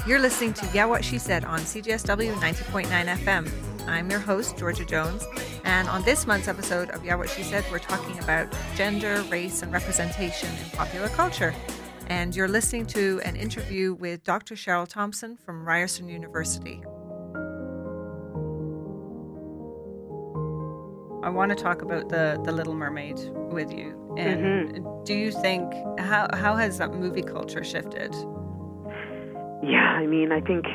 You're 0.05 0.19
listening 0.19 0.53
to 0.55 0.69
Yeah 0.75 0.87
What 0.87 1.05
She 1.05 1.19
Said 1.19 1.45
on 1.45 1.61
CJSW 1.61 2.35
90.9 2.35 2.87
FM. 2.89 3.49
I'm 3.87 4.11
your 4.11 4.21
host, 4.21 4.57
Georgia 4.57 4.85
Jones, 4.85 5.25
and 5.65 5.89
on 5.89 6.03
this 6.03 6.27
month's 6.27 6.49
episode 6.49 6.91
of 6.91 7.05
Yeah 7.05 7.15
What 7.15 7.31
She 7.31 7.43
Said, 7.43 7.65
we're 7.71 7.79
talking 7.79 8.19
about 8.19 8.53
gender, 8.75 9.23
race, 9.31 9.63
and 9.63 9.73
representation 9.73 10.49
in 10.49 10.71
popular 10.71 11.09
culture. 11.09 11.55
And 12.09 12.35
you're 12.35 12.49
listening 12.49 12.87
to 12.87 13.21
an 13.25 13.37
interview 13.37 13.95
with 13.95 14.25
Dr. 14.25 14.55
Cheryl 14.55 14.89
Thompson 14.89 15.37
from 15.37 15.65
Ryerson 15.65 16.09
University. 16.09 16.83
I 21.23 21.29
want 21.29 21.51
to 21.51 21.57
talk 21.57 21.83
about 21.83 22.09
the 22.09 22.41
the 22.45 22.53
Little 22.53 22.75
Mermaid 22.75 23.19
with 23.53 23.73
you. 23.73 23.99
And 24.19 24.75
mm-hmm. 24.75 25.05
do 25.05 25.15
you 25.15 25.31
think 25.31 25.73
how 25.99 26.29
how 26.35 26.57
has 26.57 26.79
that 26.79 26.93
movie 26.93 27.23
culture 27.23 27.63
shifted? 27.63 28.13
Yeah, 29.63 29.95
I 29.95 30.07
mean, 30.07 30.33
I 30.33 30.41
think 30.41 30.67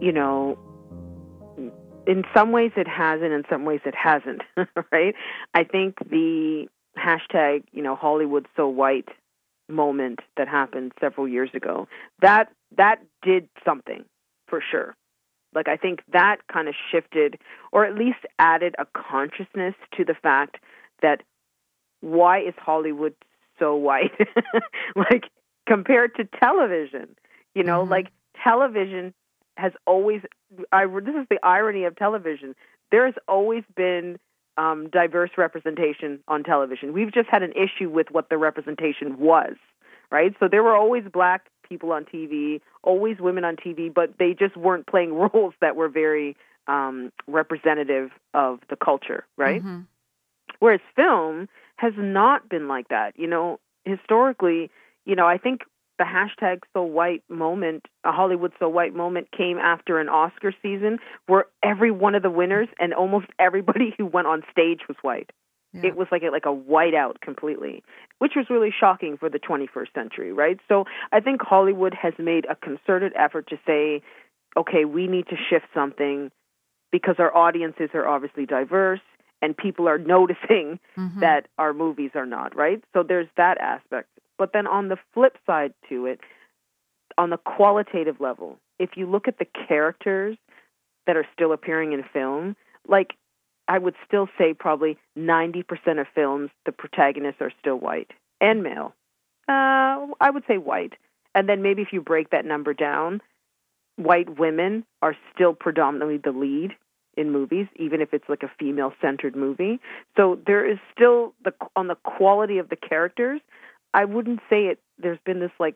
you 0.00 0.12
know, 0.12 0.58
in 2.06 2.24
some 2.34 2.50
ways 2.50 2.72
it 2.76 2.88
has, 2.88 3.20
and 3.22 3.32
in 3.32 3.44
some 3.48 3.64
ways 3.64 3.80
it 3.84 3.94
hasn't. 3.94 4.42
right? 4.92 5.14
I 5.54 5.64
think 5.64 5.98
the 6.10 6.66
hashtag 6.98 7.62
you 7.72 7.82
know 7.82 7.94
Hollywood 7.94 8.46
so 8.56 8.68
white 8.68 9.08
moment 9.68 10.20
that 10.36 10.48
happened 10.48 10.92
several 10.98 11.28
years 11.28 11.50
ago 11.54 11.86
that 12.22 12.48
that 12.76 12.96
did 13.22 13.48
something 13.64 14.04
for 14.48 14.62
sure 14.70 14.96
like 15.58 15.66
I 15.66 15.76
think 15.76 16.02
that 16.12 16.36
kind 16.52 16.68
of 16.68 16.74
shifted 16.92 17.36
or 17.72 17.84
at 17.84 17.96
least 17.96 18.18
added 18.38 18.76
a 18.78 18.86
consciousness 18.96 19.74
to 19.96 20.04
the 20.04 20.14
fact 20.14 20.58
that 21.02 21.24
why 22.00 22.38
is 22.38 22.54
Hollywood 22.56 23.14
so 23.58 23.74
white? 23.74 24.12
like 24.96 25.24
compared 25.66 26.14
to 26.14 26.28
television, 26.38 27.08
you 27.56 27.64
know, 27.64 27.82
mm-hmm. 27.82 27.90
like 27.90 28.06
television 28.40 29.12
has 29.56 29.72
always 29.84 30.20
I 30.70 30.86
this 30.86 31.16
is 31.20 31.26
the 31.28 31.40
irony 31.42 31.84
of 31.84 31.96
television. 31.96 32.54
There 32.92 33.04
has 33.06 33.16
always 33.26 33.64
been 33.74 34.16
um, 34.56 34.88
diverse 34.90 35.30
representation 35.36 36.20
on 36.28 36.44
television. 36.44 36.92
We've 36.92 37.12
just 37.12 37.28
had 37.28 37.42
an 37.42 37.52
issue 37.52 37.90
with 37.90 38.12
what 38.12 38.28
the 38.28 38.38
representation 38.38 39.18
was, 39.18 39.54
right? 40.12 40.34
So 40.38 40.46
there 40.48 40.62
were 40.62 40.76
always 40.76 41.02
black 41.12 41.50
people 41.68 41.92
on 41.92 42.04
TV, 42.04 42.60
always 42.82 43.18
women 43.18 43.44
on 43.44 43.56
TV, 43.56 43.92
but 43.92 44.14
they 44.18 44.34
just 44.38 44.56
weren't 44.56 44.86
playing 44.86 45.12
roles 45.34 45.54
that 45.60 45.76
were 45.76 45.88
very 45.88 46.36
um, 46.66 47.12
representative 47.26 48.10
of 48.34 48.60
the 48.70 48.76
culture, 48.76 49.24
right? 49.36 49.60
Mm-hmm. 49.60 49.80
Whereas 50.60 50.80
film 50.96 51.48
has 51.76 51.92
not 51.96 52.48
been 52.48 52.68
like 52.68 52.88
that. 52.88 53.12
You 53.16 53.26
know, 53.26 53.60
historically, 53.84 54.70
you 55.04 55.14
know, 55.14 55.26
I 55.26 55.38
think 55.38 55.62
the 55.98 56.04
hashtag 56.04 56.60
so 56.72 56.82
white 56.82 57.22
moment, 57.28 57.86
a 58.04 58.12
Hollywood 58.12 58.52
so 58.58 58.68
white 58.68 58.94
moment 58.94 59.28
came 59.36 59.58
after 59.58 59.98
an 59.98 60.08
Oscar 60.08 60.54
season 60.62 60.98
where 61.26 61.46
every 61.62 61.90
one 61.90 62.14
of 62.14 62.22
the 62.22 62.30
winners 62.30 62.68
and 62.78 62.94
almost 62.94 63.26
everybody 63.38 63.94
who 63.96 64.06
went 64.06 64.26
on 64.26 64.42
stage 64.50 64.80
was 64.88 64.96
white. 65.02 65.30
Yeah. 65.72 65.86
It 65.88 65.96
was 65.96 66.08
like 66.10 66.22
a, 66.22 66.30
like 66.30 66.46
a 66.46 66.54
whiteout 66.54 67.20
completely, 67.20 67.82
which 68.18 68.32
was 68.34 68.46
really 68.48 68.72
shocking 68.78 69.18
for 69.18 69.28
the 69.28 69.38
21st 69.38 69.92
century, 69.94 70.32
right? 70.32 70.58
So 70.66 70.86
I 71.12 71.20
think 71.20 71.42
Hollywood 71.42 71.94
has 71.94 72.14
made 72.18 72.46
a 72.48 72.56
concerted 72.56 73.12
effort 73.14 73.48
to 73.48 73.58
say, 73.66 74.02
okay, 74.56 74.84
we 74.86 75.06
need 75.06 75.26
to 75.28 75.36
shift 75.36 75.66
something 75.74 76.30
because 76.90 77.16
our 77.18 77.34
audiences 77.36 77.90
are 77.92 78.06
obviously 78.08 78.46
diverse 78.46 79.00
and 79.42 79.56
people 79.56 79.88
are 79.88 79.98
noticing 80.14 80.80
Mhm. 80.96 81.20
that 81.20 81.48
our 81.58 81.74
movies 81.74 82.12
are 82.14 82.26
not, 82.26 82.56
right? 82.56 82.82
So 82.94 83.02
there's 83.02 83.28
that 83.36 83.58
aspect. 83.58 84.08
But 84.38 84.52
then 84.52 84.66
on 84.66 84.88
the 84.88 84.98
flip 85.12 85.36
side 85.46 85.74
to 85.90 86.06
it, 86.06 86.20
on 87.18 87.30
the 87.30 87.36
qualitative 87.36 88.20
level, 88.20 88.58
if 88.78 88.96
you 88.96 89.06
look 89.06 89.28
at 89.28 89.38
the 89.38 89.44
characters 89.44 90.38
that 91.06 91.16
are 91.16 91.26
still 91.34 91.52
appearing 91.52 91.92
in 91.92 92.04
film, 92.04 92.56
like 92.86 93.14
I 93.68 93.78
would 93.78 93.94
still 94.06 94.28
say 94.38 94.54
probably 94.54 94.96
90% 95.16 96.00
of 96.00 96.06
films, 96.14 96.50
the 96.64 96.72
protagonists 96.72 97.42
are 97.42 97.52
still 97.60 97.76
white 97.76 98.10
and 98.40 98.62
male. 98.62 98.94
Uh, 99.46 100.08
I 100.20 100.30
would 100.32 100.44
say 100.48 100.56
white. 100.56 100.94
And 101.34 101.48
then 101.48 101.62
maybe 101.62 101.82
if 101.82 101.92
you 101.92 102.00
break 102.00 102.30
that 102.30 102.46
number 102.46 102.72
down, 102.72 103.20
white 103.96 104.38
women 104.38 104.84
are 105.02 105.14
still 105.34 105.52
predominantly 105.52 106.16
the 106.16 106.36
lead 106.36 106.72
in 107.16 107.30
movies, 107.30 107.66
even 107.76 108.00
if 108.00 108.14
it's 108.14 108.28
like 108.28 108.42
a 108.42 108.50
female 108.58 108.92
centered 109.02 109.36
movie. 109.36 109.80
So 110.16 110.38
there 110.46 110.68
is 110.68 110.78
still 110.94 111.34
the 111.44 111.52
on 111.76 111.88
the 111.88 111.96
quality 111.96 112.58
of 112.58 112.68
the 112.68 112.76
characters. 112.76 113.40
I 113.92 114.04
wouldn't 114.04 114.40
say 114.48 114.66
it. 114.66 114.78
There's 114.98 115.18
been 115.26 115.40
this 115.40 115.50
like 115.58 115.74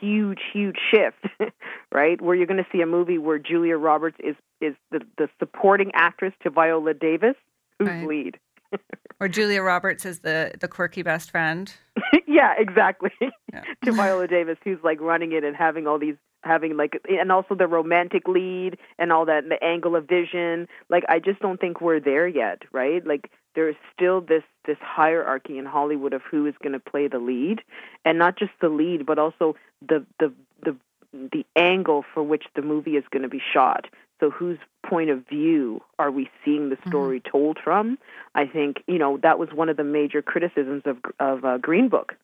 huge, 0.00 0.40
huge 0.52 0.76
shift, 0.90 1.52
right? 1.92 2.20
Where 2.20 2.34
you're 2.34 2.46
going 2.46 2.62
to 2.62 2.70
see 2.72 2.80
a 2.80 2.86
movie 2.86 3.18
where 3.18 3.38
Julia 3.38 3.76
Roberts 3.76 4.16
is 4.22 4.36
is 4.60 4.74
the 4.90 5.00
the 5.18 5.28
supporting 5.38 5.90
actress 5.94 6.32
to 6.42 6.50
Viola 6.50 6.94
Davis, 6.94 7.34
who's 7.78 7.88
Right. 7.88 8.06
lead. 8.06 8.38
Or 9.20 9.28
Julia 9.28 9.62
Roberts 9.62 10.04
is 10.04 10.20
the 10.20 10.50
the 10.58 10.66
quirky 10.66 11.02
best 11.02 11.30
friend. 11.30 11.72
yeah, 12.26 12.54
exactly. 12.58 13.10
Yeah. 13.20 13.62
to 13.84 13.92
Viola 13.92 14.26
Davis, 14.26 14.56
who's 14.64 14.78
like 14.82 15.00
running 15.00 15.30
it 15.32 15.44
and 15.44 15.54
having 15.54 15.86
all 15.86 15.96
these 15.98 16.16
having 16.42 16.76
like 16.76 17.00
and 17.08 17.30
also 17.30 17.54
the 17.54 17.68
romantic 17.68 18.26
lead 18.26 18.78
and 18.98 19.12
all 19.12 19.26
that 19.26 19.44
and 19.44 19.52
the 19.52 19.62
angle 19.62 19.94
of 19.94 20.08
vision. 20.08 20.66
Like 20.88 21.04
I 21.08 21.20
just 21.20 21.38
don't 21.38 21.60
think 21.60 21.80
we're 21.80 22.00
there 22.00 22.26
yet, 22.26 22.62
right? 22.72 23.06
Like 23.06 23.30
there 23.54 23.68
is 23.68 23.76
still 23.94 24.20
this 24.22 24.42
this 24.66 24.78
hierarchy 24.80 25.58
in 25.58 25.66
Hollywood 25.66 26.12
of 26.12 26.22
who 26.30 26.46
is 26.46 26.54
going 26.62 26.72
to 26.72 26.80
play 26.80 27.08
the 27.08 27.18
lead, 27.18 27.60
and 28.04 28.18
not 28.18 28.38
just 28.38 28.52
the 28.60 28.68
lead, 28.68 29.06
but 29.06 29.18
also 29.18 29.56
the 29.86 30.04
the 30.18 30.32
the 30.62 30.76
the 31.12 31.44
angle 31.56 32.04
for 32.14 32.22
which 32.22 32.44
the 32.54 32.62
movie 32.62 32.96
is 32.96 33.04
going 33.10 33.22
to 33.22 33.28
be 33.28 33.42
shot. 33.52 33.86
So 34.20 34.30
whose 34.30 34.58
point 34.88 35.10
of 35.10 35.26
view 35.28 35.80
are 35.98 36.10
we 36.10 36.30
seeing 36.44 36.70
the 36.70 36.78
story 36.86 37.20
told 37.20 37.58
from? 37.62 37.98
I 38.36 38.46
think 38.46 38.76
you 38.86 38.98
know 38.98 39.18
that 39.22 39.38
was 39.38 39.48
one 39.52 39.68
of 39.68 39.76
the 39.76 39.84
major 39.84 40.22
criticisms 40.22 40.82
of 40.86 40.98
of 41.18 41.44
uh, 41.44 41.58
Green 41.58 41.88
Book. 41.88 42.14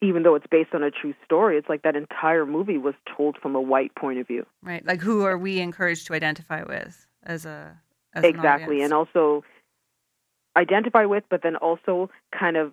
Even 0.00 0.22
though 0.22 0.34
it's 0.34 0.46
based 0.50 0.72
on 0.72 0.82
a 0.82 0.90
true 0.90 1.12
story, 1.24 1.58
it's 1.58 1.68
like 1.68 1.82
that 1.82 1.94
entire 1.94 2.46
movie 2.46 2.78
was 2.78 2.94
told 3.16 3.36
from 3.36 3.54
a 3.54 3.60
white 3.60 3.94
point 3.96 4.18
of 4.18 4.26
view. 4.26 4.46
Right. 4.62 4.84
Like 4.86 5.00
who 5.00 5.24
are 5.24 5.36
we 5.36 5.60
encouraged 5.60 6.06
to 6.06 6.14
identify 6.14 6.62
with 6.62 7.06
as 7.22 7.44
a 7.44 7.76
as 8.14 8.24
an 8.24 8.30
exactly 8.30 8.76
audience? 8.76 8.84
and 8.84 8.92
also 8.94 9.44
identify 10.58 11.04
with 11.14 11.24
but 11.32 11.40
then 11.42 11.56
also 11.56 12.10
kind 12.42 12.56
of 12.56 12.72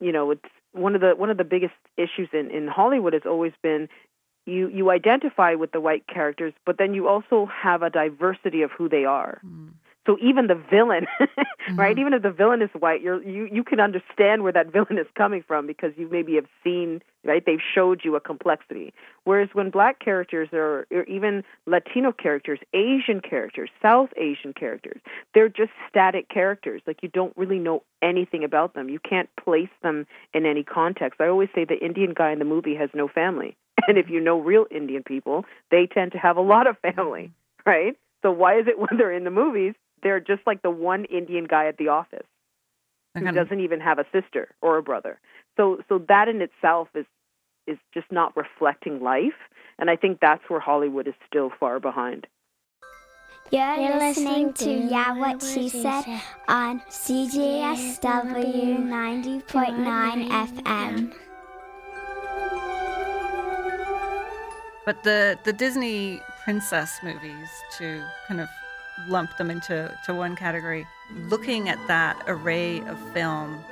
you 0.00 0.12
know 0.12 0.30
it's 0.34 0.52
one 0.72 0.94
of 0.94 1.00
the 1.00 1.12
one 1.16 1.30
of 1.30 1.38
the 1.42 1.48
biggest 1.54 1.78
issues 1.96 2.28
in 2.32 2.50
in 2.50 2.68
Hollywood 2.68 3.14
has 3.18 3.26
always 3.32 3.52
been 3.62 3.88
you 4.46 4.68
you 4.68 4.90
identify 4.90 5.54
with 5.54 5.72
the 5.72 5.80
white 5.80 6.04
characters 6.06 6.52
but 6.66 6.78
then 6.78 6.94
you 6.94 7.08
also 7.08 7.46
have 7.46 7.82
a 7.82 7.90
diversity 7.90 8.62
of 8.62 8.70
who 8.76 8.88
they 8.88 9.04
are 9.04 9.40
Mm. 9.44 9.72
So 10.10 10.16
even 10.20 10.48
the 10.48 10.60
villain 10.70 11.06
right? 11.76 11.96
Mhm. 11.96 12.00
even 12.00 12.12
if 12.14 12.22
the 12.22 12.30
villain 12.32 12.62
is 12.62 12.70
white 12.78 13.00
you're 13.00 13.22
you 13.22 13.48
you 13.52 13.62
can 13.62 13.78
understand 13.78 14.42
where 14.42 14.52
that 14.52 14.72
villain 14.72 14.98
is 14.98 15.06
coming 15.16 15.44
from 15.46 15.66
because 15.66 15.92
you 15.96 16.08
maybe 16.10 16.34
have 16.34 16.46
seen 16.64 17.00
right? 17.22 17.44
They've 17.44 17.60
showed 17.74 18.00
you 18.02 18.16
a 18.16 18.20
complexity. 18.20 18.94
Whereas 19.24 19.50
when 19.52 19.68
black 19.68 19.98
characters 19.98 20.48
are 20.54 20.86
or 20.90 21.04
even 21.04 21.44
latino 21.66 22.10
characters 22.12 22.58
asian 22.74 23.20
characters 23.20 23.70
south 23.80 24.10
asian 24.16 24.52
characters 24.52 25.00
they're 25.34 25.48
just 25.48 25.70
static 25.88 26.28
characters. 26.28 26.82
Like 26.86 27.02
you 27.02 27.08
don't 27.08 27.36
really 27.36 27.58
know 27.58 27.82
anything 28.02 28.42
about 28.42 28.74
them. 28.74 28.88
You 28.88 28.98
can't 28.98 29.28
place 29.36 29.68
them 29.82 30.06
in 30.34 30.46
any 30.46 30.64
context. 30.64 31.20
I 31.20 31.28
always 31.28 31.50
say 31.54 31.64
the 31.64 31.78
indian 31.78 32.14
guy 32.14 32.32
in 32.32 32.38
the 32.40 32.44
movie 32.44 32.74
has 32.74 32.90
no 32.94 33.06
family. 33.08 33.56
And 33.88 33.96
if 33.96 34.10
you 34.10 34.20
know 34.20 34.38
real 34.40 34.66
indian 34.70 35.02
people 35.02 35.44
they 35.70 35.86
tend 35.86 36.12
to 36.12 36.18
have 36.18 36.36
a 36.36 36.42
lot 36.42 36.66
of 36.66 36.76
family 36.78 37.30
right? 37.66 37.94
So 38.22 38.30
why 38.30 38.58
is 38.58 38.66
it 38.66 38.78
when 38.78 38.96
they're 38.98 39.12
in 39.12 39.24
the 39.24 39.30
movies 39.30 39.74
they're 40.02 40.20
just 40.20 40.42
like 40.46 40.62
the 40.62 40.70
one 40.70 41.04
indian 41.06 41.44
guy 41.44 41.66
at 41.66 41.76
the 41.76 41.88
office 41.88 42.26
who 43.14 43.24
kind 43.24 43.36
of- 43.36 43.44
doesn't 43.44 43.60
even 43.60 43.80
have 43.80 43.98
a 43.98 44.04
sister 44.12 44.54
or 44.62 44.76
a 44.78 44.82
brother. 44.82 45.18
So 45.56 45.82
so 45.88 45.98
that 46.08 46.28
in 46.28 46.40
itself 46.40 46.88
is 46.94 47.06
is 47.66 47.78
just 47.92 48.10
not 48.10 48.36
reflecting 48.36 49.00
life, 49.02 49.34
and 49.78 49.90
I 49.90 49.96
think 49.96 50.20
that's 50.20 50.42
where 50.48 50.60
Hollywood 50.60 51.06
is 51.06 51.14
still 51.26 51.50
far 51.60 51.78
behind. 51.80 52.26
You're, 53.50 53.98
listening 53.98 54.52
to 54.54 54.70
Yeah 54.70 55.12
What 55.18 55.42
She 55.42 55.68
Said 55.68 56.04
on 56.46 56.80
CJSW 56.88 58.78
90.9 58.78 60.28
FM. 60.30 61.12
But 64.86 65.02
the 65.02 65.36
the 65.44 65.52
Disney 65.52 66.20
princess 66.44 67.00
movies, 67.02 67.48
to 67.78 68.04
kind 68.28 68.40
of 68.40 68.48
lump 69.08 69.36
them 69.36 69.50
into 69.50 69.96
to 70.06 70.14
one 70.14 70.36
category, 70.36 70.86
looking 71.28 71.68
at 71.68 71.78
that 71.88 72.22
array 72.26 72.80
of 72.80 72.98
film, 73.12 73.62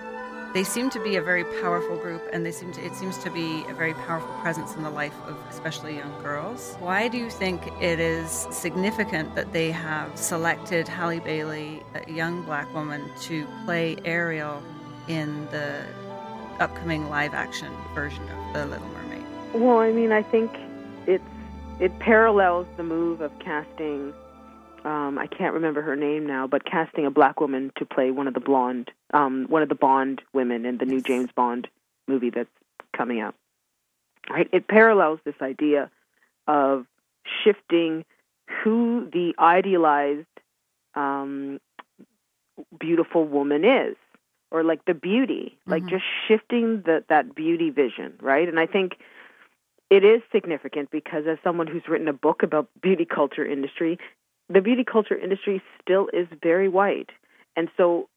they 0.55 0.65
seem 0.65 0.89
to 0.91 1.03
be 1.03 1.17
a 1.17 1.23
very 1.23 1.45
powerful 1.61 1.97
group, 1.97 2.23
and 2.33 2.45
they 2.45 2.53
seem 2.53 2.73
to 2.73 2.85
it 2.85 2.95
seems 2.95 3.19
to 3.19 3.31
be 3.31 3.65
a 3.69 3.75
very 3.75 3.93
powerful 3.95 4.33
presence 4.41 4.75
in 4.75 4.83
the 4.83 4.91
life 4.91 5.15
of 5.27 5.37
especially 5.51 5.97
young 5.97 6.23
girls. 6.23 6.77
Why 6.81 7.09
do 7.09 7.19
you 7.19 7.29
think 7.29 7.67
it 7.81 8.01
is 8.01 8.47
significant 8.51 9.35
that 9.35 9.53
they 9.53 9.71
have 9.71 10.17
selected 10.17 10.89
Halle 10.89 11.21
Bailey, 11.21 11.83
a 11.95 12.11
young 12.11 12.43
black 12.43 12.73
woman, 12.75 13.11
to 13.23 13.47
play 13.65 13.97
Ariel 14.05 14.63
in 15.07 15.47
the 15.47 15.85
upcoming 16.61 17.09
live 17.11 17.35
action 17.35 17.73
version 17.95 18.23
of 18.31 18.55
The 18.55 18.67
Little 18.67 18.89
Mermaid? 18.89 19.25
Well, 19.53 19.79
I 19.79 19.93
mean, 19.93 20.13
I 20.13 20.23
think 20.23 20.51
it's 21.07 21.23
it 21.79 21.97
parallels 22.01 22.67
the 22.77 22.83
move 22.83 23.21
of 23.21 23.39
casting. 23.39 24.13
Um, 24.85 25.19
I 25.19 25.27
can't 25.27 25.55
remember 25.55 25.83
her 25.83 25.97
name 25.97 26.27
now, 26.27 26.47
but 26.47 26.65
casting 26.65 27.05
a 27.05 27.11
black 27.11 27.41
woman 27.41 27.73
to 27.77 27.85
play 27.85 28.11
one 28.11 28.29
of 28.29 28.35
the 28.35 28.41
blonde, 28.41 28.91
um, 29.13 29.47
one 29.49 29.63
of 29.63 29.69
the 29.69 29.75
Bond 29.75 30.23
women 30.33 30.65
in 30.65 30.79
the 30.79 30.85
new 30.85 31.01
James 31.01 31.31
Bond 31.35 31.69
movie 32.07 32.31
that's 32.31 32.49
coming 32.97 33.21
out. 33.21 33.35
Right? 34.31 34.49
It 34.53 34.69
parallels 34.69 35.21
this 35.25 35.35
idea 35.43 35.91
of 36.47 36.87
shifting 37.45 38.05
who 38.63 39.09
the 39.13 39.35
idealized 39.39 40.27
um, 40.95 41.61
beautiful 42.79 43.25
woman 43.25 43.65
is, 43.65 43.97
or 44.51 44.63
like 44.63 44.85
the 44.87 44.95
beauty, 44.95 45.59
like 45.67 45.85
Mhm. 45.85 45.91
just 45.91 46.05
shifting 46.27 46.83
the, 46.83 47.05
that 47.09 47.35
beauty 47.35 47.71
vision, 47.71 48.17
right? 48.21 48.49
And 48.49 48.59
I 48.59 48.67
think 48.67 48.97
it 49.91 50.05
is 50.05 50.23
significant 50.33 50.91
because 50.91 51.27
as 51.27 51.39
someone 51.43 51.67
who's 51.67 51.87
written 51.89 52.09
a 52.09 52.13
book 52.13 52.43
about 52.43 52.69
beauty 52.81 53.05
culture 53.05 53.45
industry, 53.45 53.99
the 54.49 54.61
beauty 54.61 54.85
culture 54.85 55.17
industry 55.17 55.63
still 55.83 56.09
is 56.13 56.27
very 56.43 56.69
white. 56.69 57.11
And 57.57 57.69
so 57.77 58.09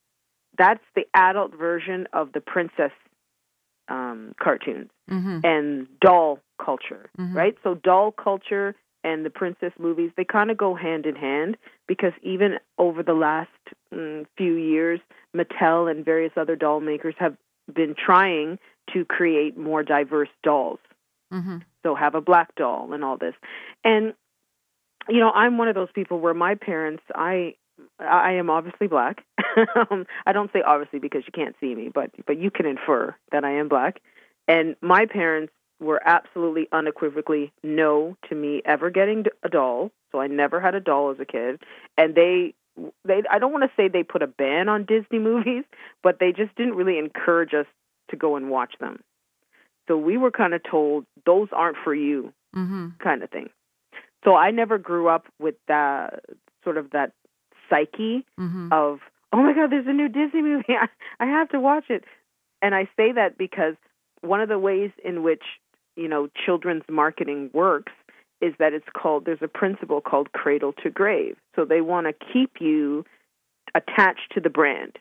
that's 0.57 0.83
the 0.95 1.03
adult 1.13 1.53
version 1.57 2.07
of 2.13 2.31
the 2.33 2.41
princess 2.41 2.91
um, 3.87 4.33
cartoons 4.41 4.89
Mm-hmm. 5.09 5.39
and 5.43 5.87
doll 5.99 6.39
culture, 6.63 7.09
Mhm. 7.19 7.35
right? 7.35 7.57
So 7.63 7.75
doll 7.75 8.11
culture 8.13 8.75
and 9.03 9.25
the 9.25 9.29
princess 9.29 9.73
movies, 9.77 10.11
they 10.15 10.23
kind 10.23 10.49
of 10.51 10.57
go 10.57 10.73
hand 10.73 11.05
in 11.05 11.15
hand 11.15 11.57
because 11.87 12.13
even 12.21 12.59
over 12.77 13.03
the 13.03 13.13
last 13.13 13.49
mm, 13.93 14.25
few 14.37 14.53
years, 14.53 15.01
Mattel 15.35 15.91
and 15.91 16.05
various 16.05 16.31
other 16.37 16.55
doll 16.55 16.79
makers 16.79 17.15
have 17.17 17.35
been 17.73 17.93
trying 17.95 18.57
to 18.93 19.03
create 19.03 19.57
more 19.57 19.83
diverse 19.83 20.29
dolls. 20.43 20.79
Mm-hmm. 21.33 21.57
So 21.83 21.95
have 21.95 22.15
a 22.15 22.21
black 22.21 22.55
doll 22.55 22.93
and 22.93 23.03
all 23.03 23.17
this. 23.17 23.33
And 23.83 24.13
you 25.09 25.19
know, 25.19 25.31
I'm 25.31 25.57
one 25.57 25.67
of 25.67 25.75
those 25.75 25.91
people 25.93 26.19
where 26.19 26.33
my 26.33 26.55
parents, 26.55 27.03
I 27.15 27.55
I 27.99 28.33
am 28.33 28.49
obviously 28.49 28.87
black. 28.87 29.23
Um, 29.75 30.05
I 30.25 30.31
don't 30.31 30.49
say 30.53 30.61
obviously 30.65 30.99
because 30.99 31.23
you 31.25 31.33
can't 31.33 31.57
see 31.59 31.75
me, 31.75 31.89
but 31.93 32.11
but 32.25 32.39
you 32.39 32.49
can 32.51 32.65
infer 32.65 33.13
that 33.33 33.43
I 33.43 33.51
am 33.51 33.67
black. 33.67 34.01
And 34.47 34.77
my 34.81 35.05
parents 35.05 35.51
were 35.81 36.01
absolutely 36.05 36.69
unequivocally 36.71 37.51
no 37.63 38.15
to 38.29 38.35
me 38.35 38.61
ever 38.63 38.89
getting 38.89 39.25
a 39.43 39.49
doll. 39.49 39.91
So 40.11 40.21
I 40.21 40.27
never 40.27 40.61
had 40.61 40.73
a 40.73 40.79
doll 40.79 41.11
as 41.11 41.19
a 41.19 41.25
kid, 41.25 41.61
and 41.97 42.15
they 42.15 42.53
they 43.03 43.23
I 43.29 43.39
don't 43.39 43.51
want 43.51 43.65
to 43.65 43.71
say 43.75 43.89
they 43.89 44.03
put 44.03 44.21
a 44.21 44.27
ban 44.27 44.69
on 44.69 44.85
Disney 44.85 45.19
movies, 45.31 45.65
but 46.01 46.19
they 46.19 46.31
just 46.31 46.55
didn't 46.55 46.75
really 46.75 46.97
encourage 46.97 47.53
us 47.53 47.67
to 48.11 48.15
go 48.15 48.37
and 48.37 48.49
watch 48.49 48.75
them. 48.79 49.01
So 49.87 49.97
we 49.97 50.15
were 50.17 50.31
kind 50.31 50.53
of 50.53 50.61
told 50.63 51.05
those 51.25 51.49
aren't 51.51 51.77
for 51.83 51.93
you, 51.93 52.31
mm-hmm. 52.55 52.89
kind 53.03 53.23
of 53.23 53.29
thing. 53.29 53.49
So 54.23 54.35
I 54.35 54.51
never 54.51 54.77
grew 54.77 55.07
up 55.07 55.25
with 55.39 55.55
that 55.67 56.23
sort 56.63 56.77
of 56.77 56.91
that 56.91 57.13
psyche 57.69 58.25
mm-hmm. 58.39 58.69
of 58.71 58.99
oh 59.33 59.41
my 59.41 59.53
god, 59.53 59.71
there's 59.71 59.87
a 59.87 59.93
new 59.93 60.09
Disney 60.09 60.41
movie, 60.41 60.65
I, 60.69 60.87
I 61.19 61.25
have 61.27 61.49
to 61.49 61.59
watch 61.59 61.85
it. 61.89 62.03
And 62.61 62.75
I 62.75 62.85
say 62.97 63.11
that 63.13 63.37
because 63.37 63.75
one 64.21 64.41
of 64.41 64.49
the 64.49 64.59
ways 64.59 64.91
in 65.03 65.23
which 65.23 65.43
you 65.95 66.07
know 66.07 66.27
children's 66.45 66.83
marketing 66.89 67.49
works 67.53 67.93
is 68.41 68.53
that 68.59 68.73
it's 68.73 68.87
called 68.95 69.25
there's 69.25 69.39
a 69.41 69.47
principle 69.47 70.01
called 70.01 70.31
cradle 70.33 70.73
to 70.83 70.89
grave. 70.89 71.37
So 71.55 71.65
they 71.65 71.81
want 71.81 72.07
to 72.07 72.25
keep 72.33 72.57
you 72.59 73.05
attached 73.75 74.31
to 74.33 74.39
the 74.41 74.49
brand, 74.49 74.97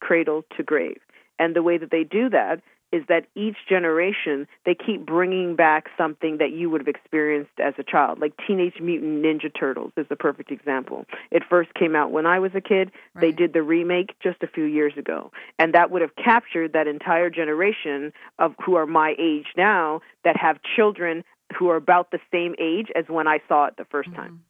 cradle 0.00 0.44
to 0.56 0.62
grave. 0.62 1.00
And 1.38 1.54
the 1.54 1.62
way 1.62 1.78
that 1.78 1.90
they 1.90 2.04
do 2.04 2.30
that 2.30 2.62
is 2.94 3.02
that 3.08 3.26
each 3.34 3.56
generation 3.68 4.46
they 4.64 4.74
keep 4.74 5.04
bringing 5.04 5.56
back 5.56 5.88
something 5.98 6.38
that 6.38 6.52
you 6.52 6.70
would 6.70 6.80
have 6.80 6.88
experienced 6.88 7.50
as 7.58 7.74
a 7.76 7.82
child. 7.82 8.20
Like 8.20 8.32
teenage 8.46 8.80
mutant 8.80 9.24
ninja 9.24 9.50
turtles 9.52 9.90
is 9.96 10.06
a 10.10 10.16
perfect 10.16 10.52
example. 10.52 11.04
It 11.32 11.42
first 11.50 11.74
came 11.74 11.96
out 11.96 12.12
when 12.12 12.24
i 12.24 12.38
was 12.38 12.52
a 12.54 12.60
kid. 12.60 12.92
Right. 13.14 13.20
they 13.20 13.32
did 13.32 13.52
the 13.52 13.62
remake 13.62 14.14
just 14.22 14.42
a 14.44 14.46
few 14.46 14.64
years 14.64 14.92
ago. 14.96 15.32
And 15.58 15.74
that 15.74 15.90
would 15.90 16.02
have 16.02 16.14
captured 16.14 16.74
that 16.74 16.86
entire 16.86 17.30
generation 17.30 18.12
of 18.38 18.54
who 18.64 18.76
are 18.76 18.86
my 18.86 19.16
age 19.18 19.46
now 19.56 20.00
that 20.22 20.36
have 20.36 20.58
children 20.76 21.24
who 21.58 21.68
are 21.70 21.76
about 21.76 22.12
the 22.12 22.20
same 22.32 22.54
age 22.58 22.88
as 22.94 23.04
when 23.08 23.26
i 23.28 23.38
saw 23.48 23.66
it 23.66 23.76
the 23.76 23.84
1st 23.84 24.04
mm-hmm. 24.06 24.14
time 24.16 24.40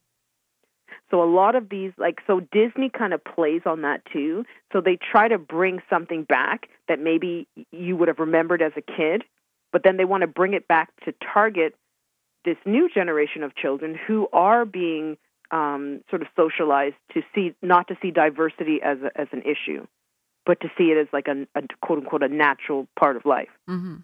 so 1.11 1.23
a 1.23 1.31
lot 1.31 1.55
of 1.55 1.69
these, 1.69 1.93
like, 1.99 2.19
so 2.27 2.41
Disney 2.53 2.91
kind 2.91 3.13
of 3.13 3.23
plays 3.25 3.63
on 3.67 3.83
that 3.83 4.03
too. 4.13 4.45
So 4.73 4.81
they 4.81 4.97
try 4.97 5.29
to 5.29 5.39
bring 5.39 5.81
something 5.89 6.25
back 6.25 6.69
that 6.89 6.99
maybe 7.01 7.47
you 7.71 7.97
would 7.97 8.09
have 8.09 8.19
remembered 8.19 8.63
as 8.63 8.73
a 8.77 8.83
kid, 8.83 9.25
but 9.73 9.83
then 9.85 9.97
they 9.97 10.05
want 10.05 10.23
to 10.23 10.27
bring 10.27 10.55
it 10.55 10.69
back 10.69 10.91
to 11.05 11.15
target 11.33 11.75
this 12.45 12.57
new 12.65 12.89
generation 12.93 13.43
of 13.43 13.55
children 13.57 13.99
who 14.07 14.29
are 14.33 14.65
being 14.65 15.17
um, 15.51 16.01
sort 16.11 16.23
of 16.23 16.29
socialized 16.37 16.97
to 17.13 17.23
see, 17.35 17.55
not 17.63 17.89
to 17.89 17.97
see 18.03 18.11
diversity 18.11 18.81
as 18.83 18.99
a, 19.03 19.21
as 19.21 19.29
an 19.33 19.43
issue, 19.43 19.87
but 20.45 20.61
to 20.61 20.69
see 20.77 20.85
it 20.85 20.99
as 20.99 21.07
like 21.13 21.29
a, 21.29 21.47
a 21.59 21.63
quote 21.81 22.01
unquote 22.01 22.23
a 22.23 22.29
natural 22.29 22.87
part 22.99 23.17
of 23.17 23.25
life. 23.25 23.49
Mm-hmm. 23.69 23.97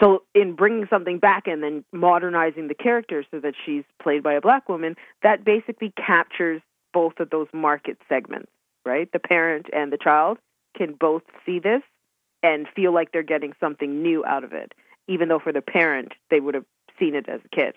So, 0.00 0.22
in 0.34 0.54
bringing 0.54 0.86
something 0.88 1.18
back 1.18 1.46
and 1.46 1.62
then 1.62 1.84
modernizing 1.92 2.68
the 2.68 2.74
character 2.74 3.24
so 3.30 3.40
that 3.40 3.54
she's 3.64 3.84
played 4.02 4.22
by 4.22 4.34
a 4.34 4.40
black 4.40 4.68
woman, 4.68 4.96
that 5.22 5.44
basically 5.44 5.92
captures 5.96 6.62
both 6.92 7.14
of 7.20 7.30
those 7.30 7.48
market 7.52 7.98
segments, 8.08 8.50
right? 8.84 9.10
The 9.12 9.18
parent 9.18 9.66
and 9.72 9.92
the 9.92 9.98
child 9.98 10.38
can 10.76 10.94
both 10.98 11.22
see 11.44 11.58
this 11.58 11.82
and 12.42 12.66
feel 12.74 12.92
like 12.92 13.12
they're 13.12 13.22
getting 13.22 13.52
something 13.60 14.02
new 14.02 14.24
out 14.24 14.44
of 14.44 14.52
it, 14.52 14.72
even 15.08 15.28
though 15.28 15.38
for 15.38 15.52
the 15.52 15.60
parent, 15.60 16.12
they 16.30 16.40
would 16.40 16.54
have 16.54 16.64
seen 16.98 17.14
it 17.14 17.28
as 17.28 17.40
a 17.44 17.54
kid. 17.54 17.74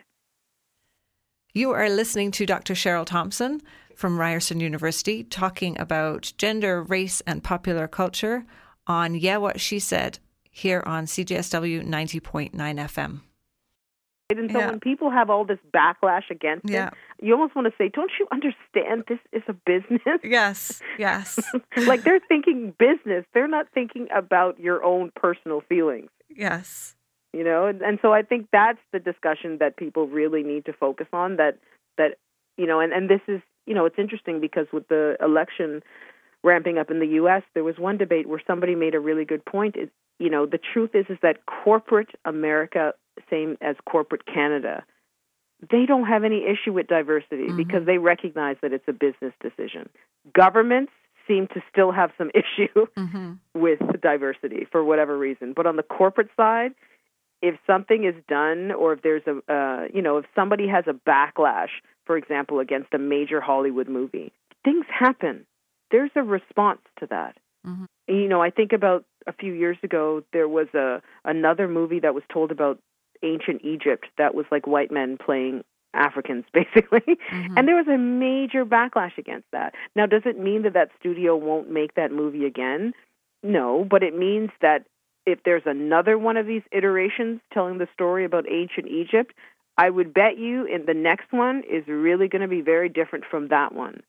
You 1.53 1.71
are 1.71 1.89
listening 1.89 2.31
to 2.31 2.45
Dr. 2.45 2.73
Cheryl 2.73 3.05
Thompson 3.05 3.61
from 3.95 4.19
Ryerson 4.19 4.59
University 4.59 5.23
talking 5.23 5.79
about 5.79 6.33
gender, 6.37 6.81
race, 6.81 7.21
and 7.27 7.43
popular 7.43 7.87
culture 7.87 8.45
on 8.87 9.15
Yeah, 9.15 9.37
What 9.37 9.59
She 9.59 9.79
Said 9.79 10.19
here 10.53 10.83
on 10.85 11.05
CJSW 11.05 11.83
90.9 11.85 12.51
FM. 12.53 13.21
And 14.29 14.51
so 14.51 14.59
yeah. 14.59 14.69
when 14.69 14.79
people 14.79 15.11
have 15.11 15.29
all 15.29 15.45
this 15.45 15.59
backlash 15.75 16.29
against 16.31 16.69
yeah. 16.69 16.87
it, 16.87 16.93
you 17.21 17.33
almost 17.33 17.55
want 17.55 17.67
to 17.67 17.73
say, 17.77 17.89
"Don't 17.89 18.11
you 18.19 18.27
understand? 18.31 19.03
This 19.07 19.19
is 19.31 19.43
a 19.47 19.53
business." 19.53 20.01
Yes, 20.23 20.81
yes. 20.97 21.39
like 21.85 22.03
they're 22.03 22.21
thinking 22.27 22.73
business; 22.79 23.25
they're 23.33 23.49
not 23.49 23.67
thinking 23.73 24.07
about 24.15 24.59
your 24.59 24.83
own 24.83 25.11
personal 25.15 25.61
feelings. 25.61 26.09
Yes. 26.29 26.95
You 27.33 27.43
know, 27.43 27.67
and, 27.67 27.81
and 27.81 27.99
so 28.01 28.13
I 28.13 28.21
think 28.21 28.47
that's 28.51 28.79
the 28.91 28.99
discussion 28.99 29.57
that 29.59 29.75
people 29.75 30.07
really 30.07 30.41
need 30.41 30.65
to 30.65 30.73
focus 30.73 31.07
on. 31.11 31.35
That 31.35 31.59
that 31.97 32.17
you 32.57 32.65
know, 32.65 32.79
and 32.79 32.93
and 32.93 33.09
this 33.09 33.21
is 33.27 33.41
you 33.65 33.73
know, 33.73 33.85
it's 33.85 33.99
interesting 33.99 34.39
because 34.39 34.67
with 34.73 34.87
the 34.87 35.15
election 35.21 35.81
ramping 36.43 36.77
up 36.77 36.91
in 36.91 36.99
the 36.99 37.07
U.S., 37.07 37.43
there 37.53 37.63
was 37.63 37.77
one 37.77 37.97
debate 37.97 38.27
where 38.27 38.41
somebody 38.45 38.75
made 38.75 38.95
a 38.95 38.99
really 38.99 39.25
good 39.25 39.45
point. 39.45 39.75
Is 39.75 39.89
you 40.19 40.29
know, 40.29 40.45
the 40.45 40.59
truth 40.59 40.91
is 40.93 41.05
is 41.09 41.17
that 41.21 41.45
corporate 41.45 42.09
America, 42.25 42.93
same 43.29 43.57
as 43.61 43.75
corporate 43.89 44.25
Canada, 44.25 44.83
they 45.71 45.85
don't 45.85 46.05
have 46.05 46.23
any 46.23 46.45
issue 46.45 46.73
with 46.73 46.87
diversity 46.87 47.47
mm-hmm. 47.47 47.57
because 47.57 47.85
they 47.85 47.97
recognize 47.97 48.57
that 48.61 48.73
it's 48.73 48.87
a 48.87 48.93
business 48.93 49.33
decision. 49.41 49.89
Governments 50.33 50.91
seem 51.27 51.47
to 51.47 51.61
still 51.71 51.91
have 51.91 52.11
some 52.17 52.29
issue 52.35 52.85
mm-hmm. 52.97 53.33
with 53.53 53.79
diversity 54.01 54.67
for 54.71 54.83
whatever 54.83 55.17
reason, 55.17 55.53
but 55.55 55.65
on 55.65 55.75
the 55.75 55.83
corporate 55.83 56.29
side, 56.35 56.73
if 57.43 57.59
something 57.67 58.05
is 58.05 58.15
done 58.29 58.71
or 58.71 58.93
if 58.93 59.01
there's 59.01 59.21
a 59.27 59.53
uh, 59.53 59.87
you 59.93 60.01
know 60.01 60.17
if 60.17 60.25
somebody 60.33 60.67
has 60.67 60.85
a 60.87 60.93
backlash 60.93 61.69
for 62.05 62.17
example 62.17 62.59
against 62.59 62.93
a 62.93 62.97
major 62.97 63.41
hollywood 63.41 63.89
movie 63.89 64.31
things 64.63 64.85
happen 64.87 65.45
there's 65.93 66.11
a 66.15 66.23
response 66.23 66.81
to 66.99 67.07
that. 67.07 67.37
Mm-hmm. 67.65 67.85
you 68.09 68.27
know 68.27 68.41
i 68.41 68.49
think 68.49 68.73
about 68.73 69.05
a 69.25 69.31
few 69.31 69.53
years 69.53 69.77
ago 69.83 70.21
there 70.33 70.49
was 70.49 70.67
a 70.73 71.01
another 71.23 71.69
movie 71.69 72.01
that 72.01 72.13
was 72.13 72.23
told 72.29 72.51
about 72.51 72.77
ancient 73.23 73.61
Egypt 73.63 74.05
that 74.17 74.35
was 74.35 74.45
like 74.51 74.67
white 74.67 74.91
men 74.91 75.17
playing 75.17 75.63
Africans 75.93 76.45
basically. 76.53 76.99
Mm-hmm. 76.99 77.57
and 77.57 77.67
there 77.67 77.75
was 77.75 77.87
a 77.87 77.97
major 77.97 78.65
backlash 78.65 79.17
against 79.17 79.47
that. 79.51 79.73
Now 79.95 80.05
does 80.05 80.23
it 80.25 80.37
mean 80.37 80.63
that 80.63 80.73
that 80.73 80.89
studio 80.99 81.35
won't 81.35 81.71
make 81.71 81.95
that 81.95 82.11
movie 82.11 82.45
again? 82.45 82.93
No 83.41 83.87
but 83.89 84.03
it 84.03 84.13
means 84.13 84.49
that 84.61 84.85
if 85.25 85.39
there's 85.45 85.63
another 85.65 86.17
one 86.17 86.35
of 86.35 86.45
these 86.45 86.63
iterations 86.71 87.39
telling 87.53 87.77
the 87.77 87.87
story 87.93 88.25
about 88.25 88.45
ancient 88.51 88.87
Egypt 88.87 89.33
I 89.77 89.89
would 89.89 90.13
bet 90.13 90.37
you 90.37 90.65
in 90.65 90.85
the 90.85 90.93
next 90.93 91.31
one 91.31 91.63
is 91.69 91.87
really 91.87 92.27
going 92.27 92.43
to 92.43 92.47
be 92.47 92.61
very 92.61 92.89
different 92.89 93.25
from 93.31 93.47
that 93.47 93.73
one 93.73 94.03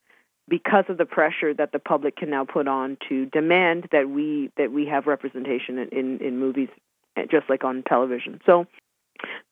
because 0.47 0.85
of 0.89 0.97
the 0.97 1.05
pressure 1.05 1.53
that 1.53 1.71
the 1.71 1.79
public 1.79 2.17
can 2.17 2.29
now 2.29 2.45
put 2.45 2.67
on 2.67 2.97
to 3.09 3.25
demand 3.27 3.87
that 3.91 4.09
we 4.09 4.51
that 4.57 4.71
we 4.71 4.85
have 4.85 5.07
representation 5.07 5.79
in, 5.79 5.89
in, 5.89 6.19
in 6.19 6.39
movies 6.39 6.69
just 7.29 7.49
like 7.49 7.63
on 7.63 7.83
television. 7.83 8.39
So 8.45 8.67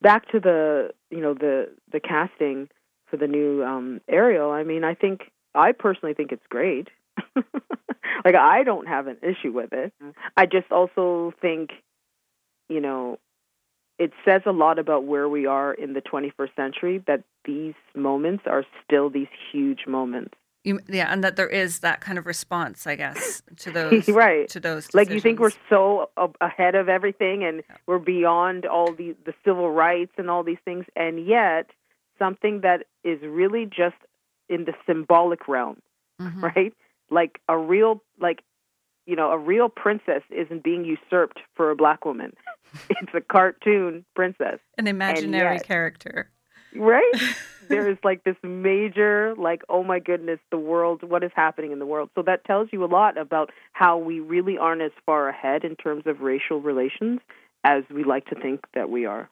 back 0.00 0.28
to 0.30 0.40
the 0.40 0.90
you 1.10 1.20
know 1.20 1.34
the 1.34 1.70
the 1.92 2.00
casting 2.00 2.68
for 3.06 3.16
the 3.16 3.26
new 3.26 3.64
um 3.64 4.00
Ariel, 4.08 4.50
I 4.50 4.62
mean 4.62 4.84
I 4.84 4.94
think 4.94 5.30
I 5.54 5.72
personally 5.72 6.14
think 6.14 6.32
it's 6.32 6.46
great. 6.48 6.88
like 8.24 8.34
I 8.34 8.62
don't 8.62 8.86
have 8.86 9.06
an 9.06 9.18
issue 9.22 9.52
with 9.52 9.72
it. 9.72 9.92
Mm-hmm. 10.02 10.10
I 10.36 10.46
just 10.46 10.70
also 10.70 11.32
think 11.40 11.70
you 12.68 12.80
know 12.80 13.18
it 13.98 14.12
says 14.24 14.42
a 14.46 14.52
lot 14.52 14.78
about 14.78 15.04
where 15.04 15.28
we 15.28 15.46
are 15.46 15.72
in 15.72 15.92
the 15.92 16.00
21st 16.00 16.56
century 16.56 17.04
that 17.06 17.22
these 17.44 17.74
moments 17.94 18.42
are 18.46 18.64
still 18.84 19.08
these 19.08 19.28
huge 19.52 19.86
moments 19.86 20.34
you, 20.64 20.80
yeah, 20.88 21.12
and 21.12 21.22
that 21.22 21.36
there 21.36 21.48
is 21.48 21.80
that 21.80 22.00
kind 22.00 22.18
of 22.18 22.26
response, 22.26 22.86
I 22.86 22.96
guess, 22.96 23.42
to 23.58 23.70
those 23.70 24.08
right 24.08 24.48
to 24.48 24.58
those. 24.58 24.86
Decisions. 24.86 24.94
Like 24.94 25.10
you 25.10 25.20
think 25.20 25.38
we're 25.38 25.52
so 25.68 26.10
ahead 26.40 26.74
of 26.74 26.88
everything, 26.88 27.44
and 27.44 27.62
yeah. 27.68 27.76
we're 27.86 27.98
beyond 27.98 28.64
all 28.66 28.92
the 28.92 29.14
the 29.24 29.34
civil 29.44 29.70
rights 29.70 30.12
and 30.16 30.30
all 30.30 30.42
these 30.42 30.58
things, 30.64 30.86
and 30.96 31.26
yet 31.26 31.70
something 32.18 32.62
that 32.62 32.84
is 33.04 33.20
really 33.22 33.66
just 33.66 33.96
in 34.48 34.64
the 34.64 34.72
symbolic 34.86 35.46
realm, 35.48 35.80
mm-hmm. 36.20 36.44
right? 36.44 36.74
Like 37.10 37.40
a 37.48 37.58
real, 37.58 38.02
like 38.18 38.42
you 39.06 39.16
know, 39.16 39.30
a 39.30 39.38
real 39.38 39.68
princess 39.68 40.22
isn't 40.30 40.64
being 40.64 40.84
usurped 40.84 41.40
for 41.54 41.70
a 41.70 41.76
black 41.76 42.06
woman. 42.06 42.32
it's 42.90 43.12
a 43.14 43.20
cartoon 43.20 44.04
princess, 44.16 44.58
an 44.78 44.86
imaginary 44.86 45.56
yet, 45.56 45.66
character, 45.66 46.30
right? 46.74 47.12
there 47.68 47.90
is 47.90 47.98
like 48.04 48.24
this 48.24 48.36
major 48.42 49.34
like 49.36 49.62
oh 49.68 49.82
my 49.82 49.98
goodness 49.98 50.38
the 50.50 50.58
world 50.58 51.02
what 51.02 51.22
is 51.22 51.30
happening 51.34 51.72
in 51.72 51.78
the 51.78 51.86
world. 51.86 52.10
So 52.14 52.22
that 52.22 52.44
tells 52.44 52.68
you 52.72 52.84
a 52.84 52.86
lot 52.86 53.18
about 53.18 53.50
how 53.72 53.98
we 53.98 54.20
really 54.20 54.58
aren't 54.58 54.82
as 54.82 54.92
far 55.06 55.28
ahead 55.28 55.64
in 55.64 55.76
terms 55.76 56.04
of 56.06 56.20
racial 56.20 56.60
relations 56.60 57.20
as 57.64 57.82
we 57.92 58.04
like 58.04 58.26
to 58.26 58.34
think 58.34 58.60
that 58.74 58.90
we 58.90 59.06
are. 59.06 59.30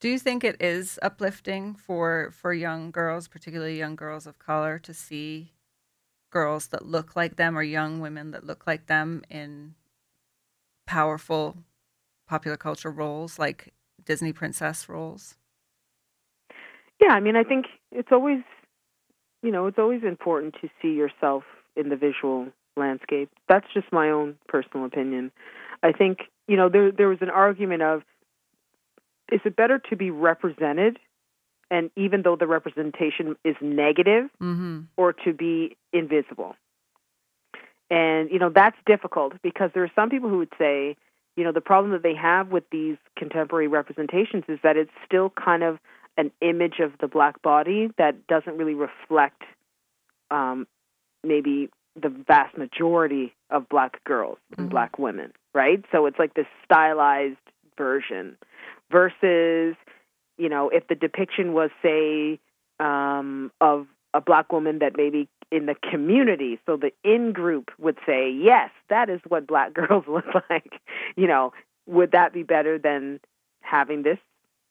Do 0.00 0.08
you 0.08 0.18
think 0.18 0.44
it 0.44 0.60
is 0.60 0.98
uplifting 1.02 1.74
for 1.74 2.32
for 2.32 2.52
young 2.52 2.90
girls 2.90 3.28
particularly 3.28 3.78
young 3.78 3.96
girls 3.96 4.26
of 4.26 4.38
color 4.38 4.78
to 4.80 4.94
see 4.94 5.52
girls 6.30 6.68
that 6.68 6.86
look 6.86 7.16
like 7.16 7.36
them 7.36 7.58
or 7.58 7.62
young 7.62 8.00
women 8.00 8.30
that 8.30 8.46
look 8.46 8.66
like 8.66 8.86
them 8.86 9.22
in 9.28 9.74
powerful 10.86 11.56
popular 12.26 12.56
culture 12.56 12.90
roles 12.90 13.38
like 13.38 13.74
disney 14.04 14.32
princess 14.32 14.88
roles 14.88 15.36
yeah, 17.00 17.12
I 17.12 17.20
mean, 17.20 17.36
I 17.36 17.44
think 17.44 17.66
it's 17.92 18.08
always 18.12 18.40
you 19.42 19.50
know, 19.50 19.66
it's 19.66 19.78
always 19.78 20.02
important 20.02 20.54
to 20.60 20.68
see 20.82 20.92
yourself 20.92 21.44
in 21.76 21.88
the 21.88 21.96
visual 21.96 22.48
landscape. 22.76 23.30
That's 23.48 23.66
just 23.72 23.90
my 23.92 24.10
own 24.10 24.36
personal 24.48 24.84
opinion. 24.86 25.32
I 25.82 25.92
think, 25.92 26.18
you 26.46 26.56
know, 26.56 26.68
there 26.68 26.92
there 26.92 27.08
was 27.08 27.18
an 27.20 27.30
argument 27.30 27.82
of 27.82 28.02
is 29.32 29.40
it 29.44 29.56
better 29.56 29.78
to 29.90 29.96
be 29.96 30.10
represented 30.10 30.98
and 31.70 31.90
even 31.96 32.22
though 32.22 32.36
the 32.36 32.48
representation 32.48 33.36
is 33.44 33.56
negative 33.60 34.28
Mm-hmm. 34.42 34.80
or 34.96 35.12
to 35.12 35.32
be 35.32 35.76
invisible. 35.92 36.56
And 37.90 38.30
you 38.30 38.38
know, 38.38 38.50
that's 38.54 38.76
difficult 38.86 39.34
because 39.42 39.70
there 39.74 39.84
are 39.84 39.92
some 39.94 40.10
people 40.10 40.28
who 40.28 40.38
would 40.38 40.52
say, 40.58 40.96
you 41.36 41.44
know, 41.44 41.52
the 41.52 41.60
problem 41.60 41.92
that 41.92 42.02
they 42.02 42.14
have 42.14 42.48
with 42.48 42.64
these 42.70 42.96
contemporary 43.16 43.68
representations 43.68 44.44
is 44.48 44.58
that 44.62 44.76
it's 44.76 44.90
still 45.06 45.30
kind 45.30 45.62
of 45.62 45.78
an 46.20 46.30
image 46.42 46.80
of 46.80 46.92
the 47.00 47.08
black 47.08 47.40
body 47.40 47.88
that 47.96 48.26
doesn't 48.26 48.58
really 48.58 48.74
reflect 48.74 49.42
um, 50.30 50.66
maybe 51.24 51.70
the 52.00 52.10
vast 52.10 52.56
majority 52.58 53.34
of 53.48 53.66
black 53.70 54.04
girls 54.04 54.38
and 54.58 54.66
Mhm. 54.66 54.70
black 54.70 54.98
women, 54.98 55.32
right? 55.54 55.82
So 55.90 56.04
it's 56.04 56.18
like 56.18 56.34
this 56.34 56.46
stylized 56.62 57.38
version 57.78 58.36
versus, 58.90 59.76
you 60.36 60.48
know, 60.50 60.68
if 60.68 60.86
the 60.88 60.94
depiction 60.94 61.54
was, 61.54 61.70
say, 61.82 62.38
um, 62.80 63.50
of 63.62 63.86
a 64.12 64.20
black 64.20 64.52
woman 64.52 64.78
that 64.80 64.96
maybe 64.96 65.26
in 65.50 65.64
the 65.66 65.74
community, 65.74 66.60
so 66.66 66.76
the 66.76 66.92
in 67.02 67.32
group 67.32 67.70
would 67.78 67.98
say, 68.04 68.30
yes, 68.30 68.70
that 68.90 69.08
is 69.08 69.20
what 69.26 69.46
black 69.46 69.72
girls 69.80 70.04
look 70.06 70.26
like. 70.50 70.80
You 71.16 71.26
know, 71.26 71.52
would 71.86 72.12
that 72.12 72.32
be 72.34 72.42
better 72.42 72.78
than 72.78 73.20
having 73.62 74.02
this 74.02 74.18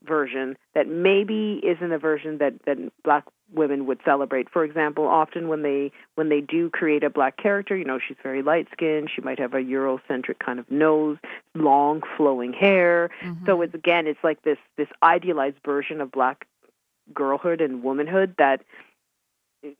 version 0.03 0.57
that 0.73 0.88
maybe 0.88 1.59
isn't 1.63 1.91
a 1.91 1.97
version 1.97 2.38
that 2.39 2.53
that 2.65 2.77
black 3.03 3.25
women 3.53 3.85
would 3.88 3.99
celebrate. 4.05 4.49
For 4.49 4.63
example, 4.63 5.07
often 5.07 5.47
when 5.47 5.62
they 5.63 5.91
when 6.15 6.29
they 6.29 6.41
do 6.41 6.69
create 6.69 7.03
a 7.03 7.09
black 7.09 7.38
character, 7.38 7.75
you 7.75 7.85
know, 7.85 7.99
she's 7.99 8.17
very 8.23 8.41
light 8.41 8.67
skinned, 8.71 9.09
she 9.13 9.21
might 9.21 9.39
have 9.39 9.53
a 9.53 9.57
Eurocentric 9.57 10.39
kind 10.39 10.59
of 10.59 10.69
nose, 10.71 11.17
long 11.55 12.01
flowing 12.15 12.53
hair. 12.53 13.09
Mm-hmm. 13.21 13.45
So 13.45 13.62
it's 13.62 13.73
again, 13.73 14.07
it's 14.07 14.23
like 14.23 14.43
this 14.43 14.57
this 14.77 14.88
idealized 15.03 15.57
version 15.65 16.01
of 16.01 16.12
black 16.12 16.45
girlhood 17.13 17.59
and 17.62 17.83
womanhood 17.83 18.35
that 18.38 18.62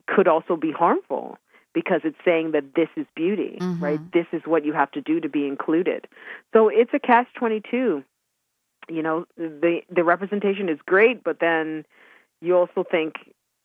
could 0.06 0.28
also 0.28 0.56
be 0.56 0.72
harmful 0.72 1.38
because 1.72 2.00
it's 2.04 2.18
saying 2.24 2.50
that 2.50 2.74
this 2.74 2.88
is 2.96 3.06
beauty, 3.14 3.56
Mhm. 3.60 3.80
right? 3.80 4.12
This 4.12 4.26
is 4.32 4.42
what 4.44 4.64
you 4.64 4.72
have 4.72 4.90
to 4.92 5.00
do 5.00 5.20
to 5.20 5.28
be 5.28 5.46
included. 5.46 6.08
So 6.52 6.68
it's 6.68 6.92
a 6.92 6.98
catch 6.98 7.32
twenty 7.34 7.60
two. 7.60 8.02
You 8.90 9.02
know, 9.02 9.26
the 9.36 9.82
the 9.88 10.04
representation 10.04 10.68
is 10.68 10.78
great, 10.84 11.22
but 11.22 11.38
then 11.40 11.84
you 12.40 12.56
also 12.56 12.84
think, 12.90 13.14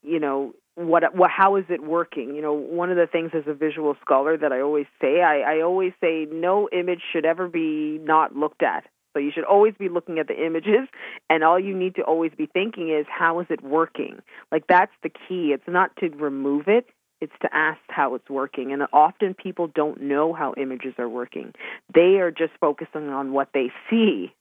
you 0.04 0.20
know, 0.20 0.54
what 0.76 1.16
what 1.16 1.32
how 1.32 1.56
is 1.56 1.66
it 1.70 1.84
working? 1.84 2.36
You 2.36 2.42
know, 2.42 2.54
one 2.54 2.92
of 2.92 2.98
the 2.98 3.08
things 3.08 3.32
as 3.34 3.44
a 3.48 3.54
visual 3.54 3.96
scholar 4.02 4.38
that 4.38 4.52
I 4.52 4.62
always 4.62 4.86
say, 5.02 5.22
I, 5.22 5.58
I 5.58 5.62
always 5.62 5.94
say 6.02 6.28
no 6.32 6.70
image 6.72 7.02
should 7.12 7.26
ever 7.26 7.48
be 7.48 8.00
not 8.04 8.36
looked 8.36 8.62
at. 8.62 8.86
So 9.14 9.20
you 9.20 9.32
should 9.34 9.46
always 9.46 9.74
be 9.80 9.88
looking 9.88 10.20
at 10.20 10.28
the 10.28 10.46
images 10.46 10.90
and 11.30 11.42
all 11.42 11.58
you 11.58 11.74
need 11.74 11.96
to 11.96 12.02
always 12.02 12.34
be 12.38 12.48
thinking 12.48 12.90
is 12.90 13.06
how 13.10 13.40
is 13.40 13.48
it 13.50 13.64
working? 13.64 14.20
Like 14.52 14.68
that's 14.68 14.92
the 15.04 15.10
key. 15.10 15.54
It's 15.54 15.68
not 15.68 15.96
to 16.02 16.10
remove 16.10 16.68
it, 16.68 16.88
it's 17.22 17.34
to 17.42 17.56
ask 17.56 17.80
how 17.88 18.16
it's 18.16 18.30
working. 18.30 18.74
And 18.74 18.84
often 18.92 19.34
people 19.34 19.68
don't 19.74 20.02
know 20.02 20.34
how 20.34 20.54
images 20.58 20.96
are 20.98 21.08
working. 21.08 21.54
They 21.94 22.20
are 22.20 22.30
just 22.30 22.52
focusing 22.60 23.08
on 23.08 23.32
what 23.32 23.50
they 23.54 23.72
see, 23.90 24.34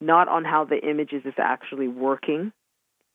not 0.00 0.28
on 0.28 0.44
how 0.44 0.64
the 0.64 0.78
images 0.78 1.22
is 1.24 1.34
actually 1.38 1.88
working 1.88 2.52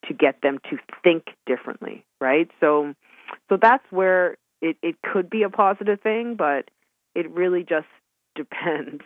to 0.08 0.14
get 0.14 0.42
them 0.42 0.60
to 0.70 0.78
think 1.04 1.26
differently, 1.46 2.06
right? 2.22 2.50
So 2.60 2.94
so 3.50 3.58
that's 3.60 3.84
where 3.90 4.38
it, 4.62 4.78
it 4.82 4.96
could 5.02 5.30
be 5.30 5.44
a 5.44 5.50
positive 5.50 6.00
thing, 6.02 6.36
but 6.38 6.70
it 7.14 7.30
really 7.32 7.64
just 7.64 7.88
depends 8.36 9.04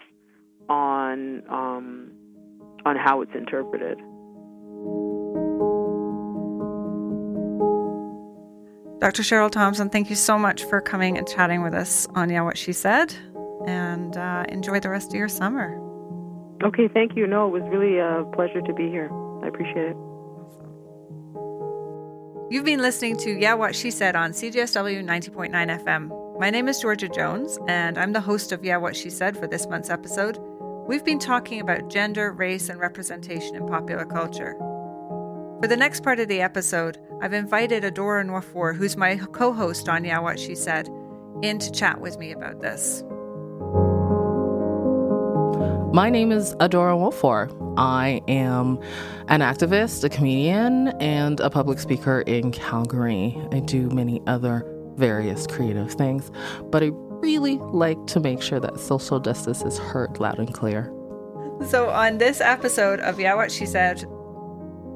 on 0.68 1.44
um, 1.50 2.12
on 2.86 2.96
how 2.96 3.22
it's 3.22 3.34
interpreted. 3.34 3.98
Dr. 9.00 9.24
Cheryl 9.24 9.50
Thompson, 9.50 9.90
thank 9.90 10.10
you 10.10 10.16
so 10.16 10.38
much 10.38 10.66
for 10.66 10.82
coming 10.82 11.18
and 11.18 11.26
chatting 11.26 11.64
with 11.64 11.74
us 11.74 12.06
on 12.16 12.30
Yeah 12.30 12.42
What 12.42 12.58
She 12.58 12.74
Said. 12.74 13.16
And 13.66 14.18
uh, 14.18 14.46
enjoy 14.50 14.82
the 14.82 14.90
rest 14.90 15.10
of 15.10 15.16
your 15.16 15.30
summer. 15.30 15.89
Okay, 16.64 16.90
thank 16.90 17.16
you. 17.16 17.26
No, 17.26 17.48
it 17.48 17.62
was 17.62 17.64
really 17.72 18.00
a 18.00 18.26
pleasure 18.36 18.62
to 18.62 18.74
be 18.74 18.90
here. 18.90 19.10
I 19.44 19.48
appreciate 19.48 19.92
it. 19.92 19.98
You've 22.52 22.66
been 22.66 22.82
listening 22.82 23.16
to 23.18 23.40
Yeah 23.40 23.54
What 23.54 23.76
She 23.76 23.92
Said 23.92 24.16
on 24.16 24.32
CJSW 24.32 25.06
90.9 25.06 25.52
FM. 25.52 26.40
My 26.40 26.50
name 26.50 26.68
is 26.68 26.80
Georgia 26.80 27.08
Jones, 27.08 27.60
and 27.68 27.98
I'm 27.98 28.12
the 28.12 28.20
host 28.20 28.52
of 28.52 28.66
Yeah 28.66 28.78
What 28.78 28.96
She 28.96 29.10
Said 29.10 29.38
for 29.38 29.48
this 29.48 29.68
month's 29.68 29.90
episode. 29.90 30.38
We've 30.88 31.06
been 31.06 31.20
talking 31.20 31.62
about 31.62 31.90
gender, 31.90 32.34
race, 32.34 32.68
and 32.68 32.80
representation 32.80 33.56
in 33.56 33.68
popular 33.68 34.04
culture. 34.04 34.56
For 35.62 35.68
the 35.68 35.78
next 35.78 36.04
part 36.04 36.20
of 36.20 36.28
the 36.28 36.42
episode, 36.42 36.98
I've 37.22 37.34
invited 37.34 37.84
Adora 37.84 38.26
Nwafor, 38.26 38.76
who's 38.76 38.98
my 38.98 39.18
co 39.18 39.54
host 39.54 39.88
on 39.88 40.04
Yeah 40.04 40.20
What 40.20 40.40
She 40.40 40.56
Said, 40.56 40.90
in 41.42 41.60
to 41.60 41.72
chat 41.72 42.02
with 42.02 42.18
me 42.18 42.32
about 42.32 42.62
this. 42.62 43.04
My 45.92 46.12
name 46.12 46.32
is 46.32 46.54
Adora 46.58 46.96
Nwafor. 46.96 47.74
I 47.76 48.22
am 48.28 48.80
an 49.28 49.40
activist, 49.40 50.04
a 50.04 50.10
comedian, 50.10 50.90
and 51.00 51.40
a 51.40 51.50
public 51.50 51.80
speaker 51.80 52.22
in 52.22 52.52
Calgary. 52.52 53.36
I 53.52 53.60
do 53.62 53.90
many 53.90 54.22
other 54.28 54.72
various 54.98 55.48
creative 55.48 55.92
things, 55.92 56.30
but 56.66 56.84
I 56.84 56.92
really 56.94 57.58
like 57.58 58.06
to 58.06 58.20
make 58.20 58.44
sure 58.44 58.60
that 58.60 58.80
social 58.80 59.20
justice 59.20 59.64
is 59.64 59.80
heard 59.80 60.20
loud 60.20 60.38
and 60.38 60.54
clear. 60.54 60.94
So, 61.66 61.90
on 61.90 62.20
this 62.20 62.40
episode 62.40 63.00
of 63.00 63.20
Yeah 63.20 63.34
What 63.34 63.52
She 63.52 63.66
Said, 63.66 64.02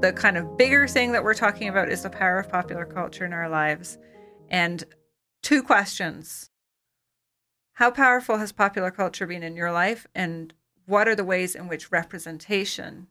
the 0.02 0.14
kind 0.16 0.38
of 0.38 0.58
bigger 0.58 0.88
thing 0.88 1.12
that 1.14 1.24
we're 1.24 1.34
talking 1.34 1.70
about 1.70 1.90
is 1.90 2.04
the 2.04 2.12
power 2.12 2.38
of 2.38 2.50
popular 2.50 2.86
culture 2.86 3.26
in 3.26 3.34
our 3.34 3.50
lives. 3.50 3.98
And 4.48 4.84
two 5.42 5.64
questions 5.64 6.52
How 7.74 7.90
powerful 7.90 8.38
has 8.38 8.52
popular 8.52 8.92
culture 8.92 9.26
been 9.26 9.42
in 9.42 9.56
your 9.56 9.72
life? 9.72 10.06
And 10.14 10.54
what 10.86 11.08
are 11.08 11.16
the 11.16 11.24
ways 11.24 11.56
in 11.56 11.68
which 11.68 11.92
representation 11.92 13.08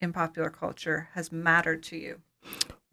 in 0.00 0.12
popular 0.12 0.50
culture 0.50 1.08
has 1.14 1.32
mattered 1.32 1.82
to 1.84 1.96
you? 1.96 2.20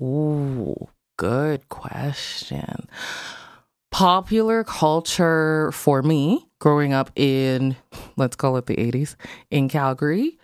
Ooh, 0.02 0.90
good 1.18 1.68
question. 1.70 2.88
Popular 3.92 4.64
culture 4.64 5.72
for 5.74 6.02
me, 6.02 6.48
growing 6.60 6.94
up 6.94 7.12
in, 7.16 7.76
let's 8.16 8.36
call 8.36 8.58
it 8.58 8.66
the 8.66 8.78
80s, 8.78 9.16
in 9.50 9.68
Calgary, 9.68 10.40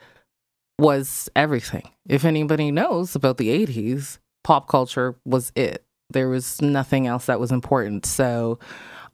was 0.77 1.29
everything. 1.35 1.89
If 2.07 2.25
anybody 2.25 2.71
knows 2.71 3.15
about 3.15 3.37
the 3.37 3.65
80s, 3.65 4.19
pop 4.43 4.67
culture 4.67 5.15
was 5.25 5.51
it. 5.55 5.83
There 6.09 6.29
was 6.29 6.61
nothing 6.61 7.07
else 7.07 7.25
that 7.25 7.39
was 7.39 7.51
important. 7.51 8.05
So 8.05 8.59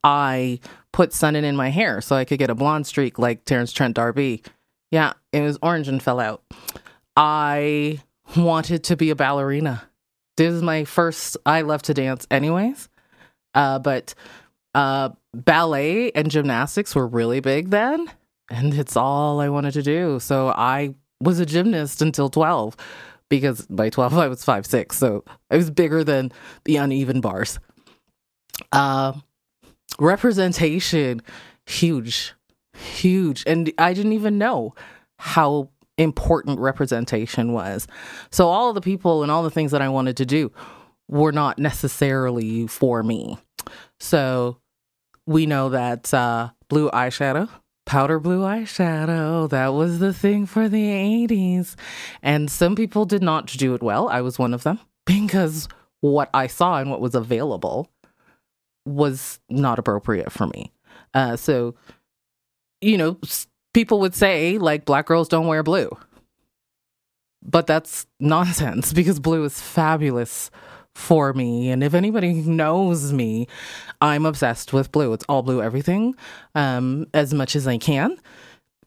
I 0.04 0.60
put 0.92 1.14
Sun-In 1.14 1.44
in 1.44 1.56
my 1.56 1.70
hair 1.70 2.02
so 2.02 2.16
I 2.16 2.26
could 2.26 2.40
get 2.40 2.50
a 2.50 2.56
blonde 2.56 2.88
streak 2.88 3.18
like 3.18 3.46
Terence 3.46 3.72
Trent 3.72 3.96
D'Arby. 3.96 4.42
Yeah, 4.92 5.14
it 5.32 5.42
was 5.42 5.58
orange 5.62 5.88
and 5.88 6.04
fell 6.04 6.20
out. 6.20 6.44
I 7.16 8.02
wanted 8.36 8.84
to 8.86 8.96
be 8.96 9.10
a 9.10 9.16
ballerina. 9.16 9.88
This 10.38 10.54
is 10.54 10.62
my 10.62 10.84
first. 10.84 11.38
I 11.46 11.62
love 11.62 11.84
to 11.84 11.94
dance, 11.94 12.28
anyways. 12.30 12.90
Uh, 13.54 13.80
but 13.80 14.16
uh, 14.74 15.10
ballet 15.34 16.12
and 16.12 16.30
gymnastics 16.30 16.96
were 16.96 17.08
really 17.08 17.40
big 17.40 17.70
then, 17.70 18.12
and 18.50 18.74
it's 18.74 18.98
all 18.98 19.40
I 19.40 19.50
wanted 19.50 19.74
to 19.74 19.84
do. 19.84 20.20
So 20.20 20.50
I 20.50 20.96
was 21.22 21.40
a 21.40 21.46
gymnast 21.46 22.02
until 22.02 22.30
twelve, 22.30 22.76
because 23.30 23.68
by 23.68 23.90
twelve 23.90 24.18
I 24.18 24.28
was 24.28 24.44
five 24.44 24.66
six, 24.66 24.98
so 24.98 25.24
I 25.52 25.58
was 25.58 25.70
bigger 25.70 26.04
than 26.04 26.32
the 26.66 26.78
uneven 26.78 27.22
bars. 27.22 27.60
Uh, 28.72 29.14
representation, 30.00 31.22
huge, 31.66 32.34
huge, 32.74 33.44
and 33.46 33.72
I 33.78 33.94
didn't 33.94 34.14
even 34.14 34.38
know 34.38 34.74
how 35.18 35.70
important 35.98 36.60
representation 36.60 37.54
was. 37.54 37.88
So 38.32 38.48
all 38.50 38.74
the 38.74 38.82
people 38.82 39.24
and 39.24 39.32
all 39.32 39.44
the 39.44 39.52
things 39.52 39.72
that 39.72 39.82
I 39.82 39.90
wanted 39.90 40.18
to 40.18 40.26
do 40.26 40.52
were 41.08 41.32
not 41.32 41.60
necessarily 41.60 42.68
for 42.68 43.04
me. 43.04 43.38
So 44.00 44.58
we 45.26 45.46
know 45.46 45.70
that 45.70 46.14
uh, 46.14 46.50
blue 46.68 46.90
eyeshadow, 46.92 47.50
powder 47.86 48.20
blue 48.20 48.42
eyeshadow, 48.42 49.50
that 49.50 49.74
was 49.74 50.00
the 50.00 50.14
thing 50.14 50.46
for 50.46 50.68
the 50.68 50.84
80s. 51.28 51.76
And 52.22 52.50
some 52.50 52.76
people 52.76 53.06
did 53.06 53.22
not 53.22 53.48
do 53.48 53.74
it 53.76 53.84
well. 53.84 54.10
I 54.10 54.22
was 54.22 54.40
one 54.40 54.54
of 54.54 54.64
them 54.64 54.80
because 55.06 55.68
what 56.02 56.30
I 56.34 56.48
saw 56.48 56.80
and 56.80 56.90
what 56.90 57.02
was 57.02 57.16
available 57.16 57.90
was 58.86 59.40
not 59.50 59.80
appropriate 59.80 60.32
for 60.32 60.48
me. 60.48 60.72
Uh, 61.14 61.36
so, 61.36 61.76
you 62.82 62.98
know, 62.98 63.18
people 63.74 64.00
would 64.00 64.16
say 64.16 64.58
like 64.58 64.86
black 64.86 65.06
girls 65.06 65.28
don't 65.30 65.48
wear 65.48 65.64
blue. 65.64 65.90
But 67.42 67.68
that's 67.68 68.06
nonsense 68.20 68.94
because 68.94 69.20
blue 69.20 69.44
is 69.44 69.60
fabulous 69.60 70.50
for 70.96 71.34
me. 71.34 71.70
And 71.70 71.84
if 71.84 71.94
anybody 71.94 72.34
knows 72.34 73.12
me, 73.12 73.48
I'm 74.02 74.26
obsessed 74.26 74.74
with 74.74 74.92
blue. 74.92 75.14
It's 75.14 75.26
all 75.28 75.42
blue 75.42 75.62
everything, 75.62 76.16
um, 76.56 77.08
as 77.14 77.34
much 77.34 77.56
as 77.56 77.68
I 77.68 77.78
can. 77.78 78.18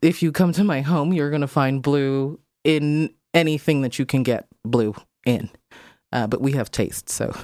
If 0.02 0.22
you 0.22 0.30
come 0.30 0.52
to 0.52 0.64
my 0.64 0.82
home, 0.82 1.12
you're 1.12 1.30
going 1.30 1.40
to 1.40 1.48
find 1.48 1.82
blue 1.82 2.38
in 2.64 3.12
anything 3.34 3.82
that 3.82 3.98
you 3.98 4.06
can 4.06 4.22
get 4.22 4.46
blue 4.64 4.94
in. 5.24 5.50
Uh, 6.12 6.26
but 6.26 6.40
we 6.40 6.52
have 6.52 6.70
taste, 6.70 7.08
so 7.08 7.36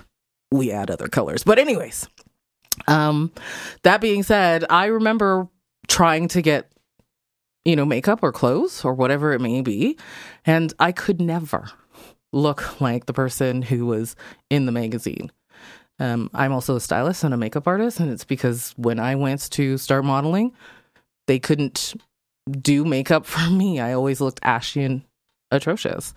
we 0.53 0.71
add 0.71 0.91
other 0.91 1.09
colors. 1.09 1.43
But, 1.43 1.59
anyways, 1.59 2.09
um, 2.87 3.33
that 3.83 4.01
being 4.01 4.23
said, 4.23 4.65
I 4.71 4.87
remember 4.87 5.49
trying 5.89 6.29
to 6.29 6.43
get 6.43 6.73
you 7.65 7.77
know, 7.77 7.85
makeup 7.85 8.21
or 8.23 8.33
clothes 8.33 8.85
or 8.85 8.95
whatever 8.95 9.33
it 9.33 9.41
may 9.41 9.61
be. 9.61 9.97
And 10.45 10.73
I 10.79 10.93
could 10.93 11.21
never 11.21 11.71
look 12.33 12.81
like 12.81 13.07
the 13.07 13.13
person 13.13 13.63
who 13.63 13.87
was 13.87 14.17
in 14.51 14.67
the 14.67 14.73
magazine. 14.73 15.31
Um, 15.99 16.31
I'm 16.35 16.53
also 16.53 16.77
a 16.77 16.81
stylist 16.81 17.23
and 17.23 17.35
a 17.35 17.37
makeup 17.37 17.69
artist, 17.69 18.01
and 18.01 18.11
it's 18.11 18.25
because 18.25 18.75
when 18.77 18.99
I 18.99 19.15
went 19.15 19.51
to 19.53 19.79
start 19.79 20.05
modeling, 20.05 20.53
they 21.29 21.39
couldn't 21.39 21.95
do 22.51 22.85
makeup 22.85 23.27
for 23.27 23.49
me. 23.51 23.79
I 23.79 23.93
always 23.93 24.21
looked 24.21 24.41
ashy 24.43 24.83
and 24.83 25.03
atrocious, 25.51 26.15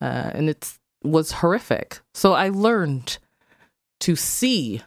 uh, 0.00 0.30
and 0.34 0.48
it 0.48 0.72
was 1.04 1.32
horrific. 1.32 2.00
So 2.14 2.32
I 2.32 2.48
learned 2.48 3.18
to 4.00 4.16
see 4.16 4.82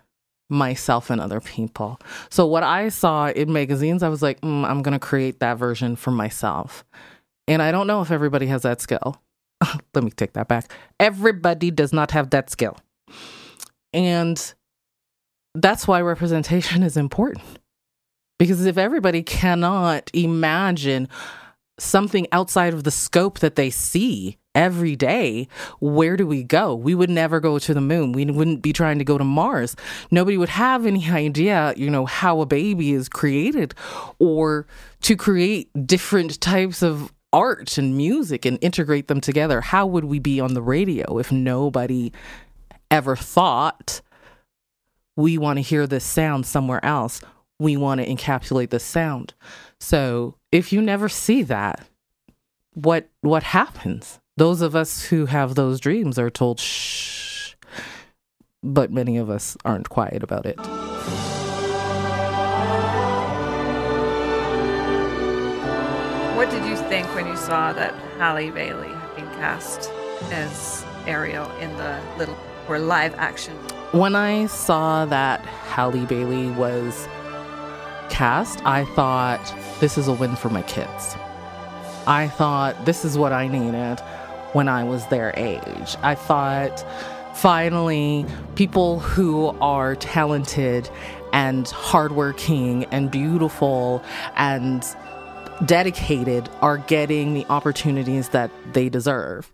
myself 0.54 1.10
and 1.10 1.20
other 1.20 1.42
people. 1.42 2.00
So 2.30 2.46
what 2.46 2.64
I 2.64 2.90
saw 2.90 3.30
in 3.30 3.52
magazines, 3.52 4.04
I 4.04 4.10
was 4.10 4.22
like, 4.22 4.40
mm, 4.42 4.66
I'm 4.66 4.82
going 4.82 4.94
to 4.94 5.00
create 5.00 5.40
that 5.40 5.58
version 5.58 5.96
for 5.96 6.12
myself. 6.12 6.86
And 7.48 7.62
I 7.62 7.72
don't 7.72 7.88
know 7.88 8.02
if 8.02 8.12
everybody 8.12 8.48
has 8.48 8.62
that 8.62 8.82
skill. 8.82 9.22
let 9.94 10.04
me 10.04 10.12
take 10.12 10.34
that 10.34 10.48
back. 10.48 10.72
Everybody 11.00 11.72
does 11.72 11.94
not 11.94 12.12
have 12.12 12.30
that 12.30 12.50
skill. 12.50 12.78
And 13.92 14.54
that's 15.56 15.88
why 15.88 16.02
representation 16.02 16.84
is 16.84 16.98
important. 16.98 17.44
Because 18.40 18.66
if 18.66 18.78
everybody 18.78 19.24
cannot 19.24 20.10
imagine 20.14 21.08
something 21.80 22.28
outside 22.32 22.74
of 22.74 22.84
the 22.84 22.92
scope 22.92 23.40
that 23.40 23.56
they 23.56 23.70
see 23.70 24.38
every 24.56 24.96
day, 24.96 25.48
where 25.80 26.16
do 26.16 26.28
we 26.28 26.44
go? 26.44 26.76
We 26.76 26.94
would 26.94 27.10
never 27.10 27.40
go 27.40 27.58
to 27.58 27.74
the 27.74 27.82
moon. 27.82 28.12
We 28.12 28.26
wouldn't 28.26 28.62
be 28.62 28.72
trying 28.72 29.00
to 29.00 29.06
go 29.06 29.18
to 29.18 29.24
Mars. 29.24 29.76
Nobody 30.12 30.38
would 30.38 30.50
have 30.50 30.86
any 30.86 31.10
idea, 31.10 31.74
you 31.76 31.90
know, 31.90 32.06
how 32.06 32.42
a 32.42 32.46
baby 32.46 32.94
is 32.94 33.10
created 33.10 33.74
or 34.20 34.68
to 35.02 35.16
create 35.16 35.70
different 35.88 36.40
types 36.40 36.84
of 36.84 37.12
art 37.34 37.80
and 37.80 37.98
music 37.98 38.46
and 38.46 38.60
integrate 38.62 39.08
them 39.08 39.20
together, 39.20 39.60
how 39.60 39.88
would 39.88 40.06
we 40.06 40.20
be 40.20 40.40
on 40.40 40.54
the 40.54 40.62
radio 40.62 41.18
if 41.18 41.32
nobody 41.32 42.14
ever 42.92 43.16
thought 43.16 44.02
we 45.18 45.38
want 45.38 45.58
to 45.58 45.62
hear 45.62 45.88
this 45.88 46.06
sound 46.06 46.46
somewhere 46.46 46.84
else? 46.86 47.22
We 47.60 47.76
want 47.76 48.02
to 48.02 48.08
encapsulate 48.08 48.70
the 48.70 48.80
sound. 48.80 49.34
So 49.84 50.36
if 50.50 50.72
you 50.72 50.82
never 50.82 51.10
see 51.10 51.44
that, 51.44 51.86
what 52.74 53.10
what 53.20 53.44
happens? 53.44 54.18
Those 54.38 54.62
of 54.62 54.78
us 54.78 55.04
who 55.04 55.26
have 55.26 55.56
those 55.56 55.82
dreams 55.82 56.18
are 56.18 56.30
told 56.30 56.62
shh, 56.62 57.56
but 58.64 58.94
many 58.94 59.18
of 59.18 59.30
us 59.30 59.58
aren't 59.66 59.90
quiet 59.90 60.24
about 60.24 60.46
it. 60.46 60.58
What 66.38 66.50
did 66.50 66.66
you 66.66 66.78
think 66.88 67.06
when 67.14 67.28
you 67.28 67.36
saw 67.36 67.74
that 67.74 67.94
Halle 68.18 68.52
Bailey 68.52 68.88
had 68.88 69.16
been 69.18 69.30
cast 69.32 69.92
as 70.32 70.86
Ariel 71.06 71.52
in 71.58 71.76
the 71.76 72.02
little 72.18 72.38
or 72.70 72.80
live 72.80 73.16
action? 73.16 73.54
When 73.92 74.16
I 74.16 74.46
saw 74.46 75.04
that 75.08 75.42
Halle 75.42 76.06
Bailey 76.06 76.52
was 76.52 77.06
cast, 78.10 78.66
I 78.66 78.86
thought 78.96 79.54
this 79.84 79.98
is 79.98 80.08
a 80.08 80.14
win 80.14 80.34
for 80.34 80.48
my 80.48 80.62
kids. 80.62 81.18
I 82.08 82.30
thought 82.30 82.86
this 82.86 83.04
is 83.04 83.18
what 83.18 83.34
I 83.34 83.50
needed 83.50 84.00
when 84.54 84.70
I 84.70 84.86
was 84.86 85.06
their 85.08 85.34
age. 85.36 85.98
I 86.02 86.16
thought 86.16 86.86
finally 87.36 88.26
people 88.56 89.02
who 89.02 89.48
are 89.60 89.98
talented 89.98 90.90
and 91.34 91.68
hardworking 91.68 92.86
and 92.92 93.12
beautiful 93.12 94.02
and 94.38 94.86
dedicated 95.66 96.48
are 96.62 96.78
getting 96.78 97.34
the 97.34 97.46
opportunities 97.48 98.30
that 98.30 98.52
they 98.72 98.88
deserve. 98.88 99.52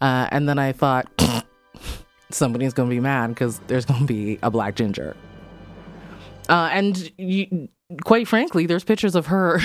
Uh, 0.00 0.28
and 0.30 0.48
then 0.48 0.60
I 0.60 0.70
thought, 0.70 1.10
somebody's 2.30 2.74
going 2.74 2.90
to 2.90 2.94
be 2.94 3.00
mad 3.00 3.30
because 3.30 3.58
there's 3.66 3.86
going 3.86 4.02
to 4.02 4.06
be 4.06 4.38
a 4.40 4.52
black 4.52 4.76
ginger. 4.76 5.16
Uh, 6.48 6.68
and 6.70 7.10
you, 7.18 7.68
quite 8.04 8.28
frankly, 8.28 8.66
there's 8.66 8.84
pictures 8.84 9.14
of 9.14 9.26
her 9.26 9.60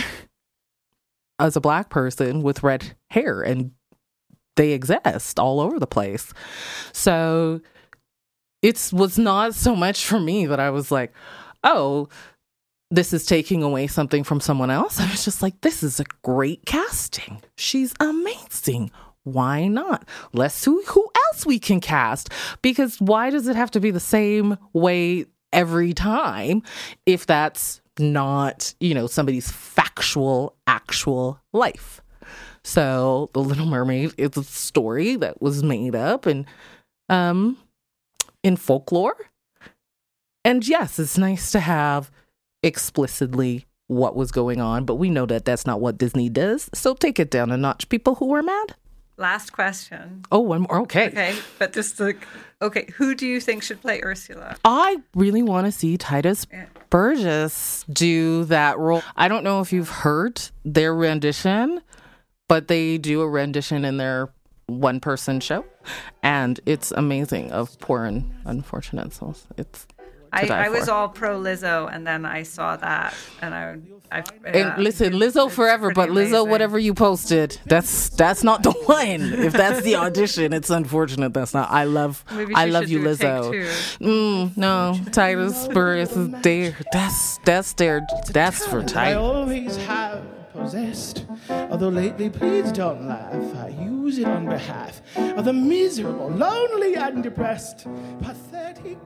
as 1.40 1.56
a 1.56 1.62
black 1.62 1.90
person 1.90 2.42
with 2.42 2.64
red 2.64 2.96
hair, 3.10 3.42
and 3.42 3.72
they 4.56 4.72
exist 4.72 5.40
all 5.40 5.60
over 5.60 5.80
the 5.80 5.88
place. 5.88 6.34
So 6.92 7.62
it 8.62 8.90
was 8.92 9.18
not 9.18 9.56
so 9.56 9.76
much 9.76 10.06
for 10.06 10.20
me 10.20 10.46
that 10.46 10.60
I 10.60 10.70
was 10.70 10.92
like, 10.92 11.14
oh, 11.64 12.10
this 12.92 13.14
is 13.14 13.26
taking 13.26 13.64
away 13.64 13.88
something 13.88 14.24
from 14.24 14.40
someone 14.40 14.72
else. 14.72 15.00
I 15.00 15.10
was 15.10 15.24
just 15.24 15.42
like, 15.42 15.62
this 15.62 15.84
is 15.84 16.00
a 16.00 16.06
great 16.24 16.66
casting. 16.66 17.42
She's 17.56 17.94
amazing. 18.00 18.92
Why 19.24 19.68
not? 19.68 20.08
Let's 20.34 20.56
see 20.56 20.78
who 20.88 21.08
else 21.28 21.46
we 21.46 21.60
can 21.60 21.80
cast. 21.80 22.30
Because 22.62 23.00
why 23.00 23.30
does 23.30 23.48
it 23.48 23.56
have 23.56 23.72
to 23.72 23.80
be 23.80 23.92
the 23.92 24.00
same 24.00 24.58
way 24.74 25.26
every 25.54 25.94
time 25.94 26.64
if 27.06 27.26
that's 27.26 27.79
not, 28.00 28.74
you 28.80 28.94
know, 28.94 29.08
somebody's 29.08 29.52
factual, 29.52 30.56
actual 30.68 31.40
life? 31.54 32.02
So 32.64 33.30
The 33.34 33.42
Little 33.42 33.66
Mermaid 33.66 34.14
is 34.18 34.38
a 34.38 34.44
story 34.44 35.16
that 35.18 35.42
was 35.42 35.64
made 35.64 35.96
up 35.96 36.26
and 36.26 36.46
um 37.10 37.58
in 38.44 38.56
folklore. 38.56 39.18
And 40.46 40.68
yes, 40.68 41.00
it's 41.00 41.18
nice 41.18 41.52
to 41.52 41.60
have 41.60 42.12
explicitly 42.64 43.66
what 43.88 44.16
was 44.16 44.32
going 44.32 44.62
on, 44.62 44.86
but 44.86 44.96
we 44.96 45.10
know 45.10 45.26
that 45.26 45.46
that's 45.46 45.66
not 45.66 45.82
what 45.82 45.98
Disney 45.98 46.30
does. 46.30 46.70
So 46.74 46.94
take 46.94 47.20
it 47.20 47.32
down 47.32 47.52
a 47.52 47.58
notch, 47.58 47.90
people 47.90 48.16
who 48.16 48.34
are 48.34 48.44
mad. 48.44 48.76
Last 49.20 49.52
question. 49.52 50.24
Oh, 50.32 50.40
one 50.40 50.62
more. 50.62 50.80
Okay. 50.84 51.08
Okay, 51.08 51.36
but 51.58 51.74
just 51.74 52.00
like, 52.00 52.26
okay, 52.62 52.88
who 52.96 53.14
do 53.14 53.28
you 53.28 53.42
think 53.42 53.64
should 53.64 53.82
play 53.82 54.00
Ursula? 54.02 54.56
I 54.64 55.02
really 55.14 55.44
want 55.44 55.66
to 55.68 55.74
see 55.74 55.98
Titus 55.98 56.48
Yeah. 56.50 56.68
Burgess 56.90 57.84
do 57.92 58.46
that 58.46 58.80
role. 58.80 59.04
I 59.18 59.28
don't 59.28 59.44
know 59.44 59.60
if 59.60 59.74
you've 59.74 59.90
heard 59.90 60.42
their 60.64 60.96
rendition, 60.96 61.82
but 62.48 62.70
they 62.70 62.98
do 62.98 63.20
a 63.20 63.28
rendition 63.28 63.84
in 63.84 63.98
their 63.98 64.30
one 64.68 65.02
person 65.02 65.42
show, 65.42 65.66
and 66.24 66.60
it's 66.66 66.92
amazing 66.92 67.52
of 67.52 67.78
poor 67.80 68.06
and 68.06 68.32
unfortunate 68.46 69.12
souls. 69.14 69.48
It's 69.58 69.86
I, 70.32 70.48
I 70.48 70.70
was 70.70 70.90
all 70.90 71.10
pro 71.10 71.40
Lizzo, 71.40 71.90
and 71.94 72.06
then 72.06 72.26
I 72.26 72.44
saw 72.44 72.76
that, 72.78 73.14
and 73.42 73.54
I, 73.56 73.78
I 74.12 74.24
And 74.46 74.84
listen, 74.84 75.14
Lizzo 75.14 75.50
forever, 75.52 75.92
but 75.94 76.10
Lizzo, 76.10 76.28
amazing. 76.42 76.50
whatever 76.50 76.80
you 76.80 76.94
posted, 76.94 77.60
that's 77.66 78.10
that's 78.10 78.44
not 78.44 78.64
the 78.64 78.72
one. 78.72 79.22
If 79.22 79.54
that's 79.54 79.82
the 79.82 79.96
audition, 79.96 80.54
it's 80.54 80.70
unfortunate. 80.70 81.34
That's 81.34 81.54
not. 81.54 81.70
I 81.72 81.84
love, 81.86 82.24
Maybe 82.32 82.54
I 82.56 82.66
she 82.66 82.72
love 82.72 82.84
should 82.84 82.90
you, 82.92 83.04
do 83.04 83.10
a 83.10 83.16
take 83.16 83.28
Lizzo. 83.28 83.98
Mm, 84.00 84.58
no, 84.58 84.98
Titus 85.12 85.68
Burgess 85.70 86.16
is 86.16 86.30
there. 86.42 86.76
That's 86.92 87.38
that's 87.46 87.74
their. 87.74 88.06
That's 88.32 88.66
for 88.66 88.82
Titus. 88.82 88.96
I 88.98 89.14
always 89.14 89.78
have 89.78 90.24
possessed. 90.54 91.26
Although 91.50 91.90
lately, 91.90 92.30
please 92.30 92.72
don't 92.72 93.08
laugh. 93.08 93.56
I 93.58 93.70
use 93.70 94.18
it 94.18 94.26
on 94.26 94.48
behalf 94.50 95.02
of 95.16 95.46
the 95.46 95.54
miserable, 95.54 96.30
lonely, 96.30 96.96
and 96.96 97.22
depressed. 97.24 97.86
Pathetic. 98.22 98.49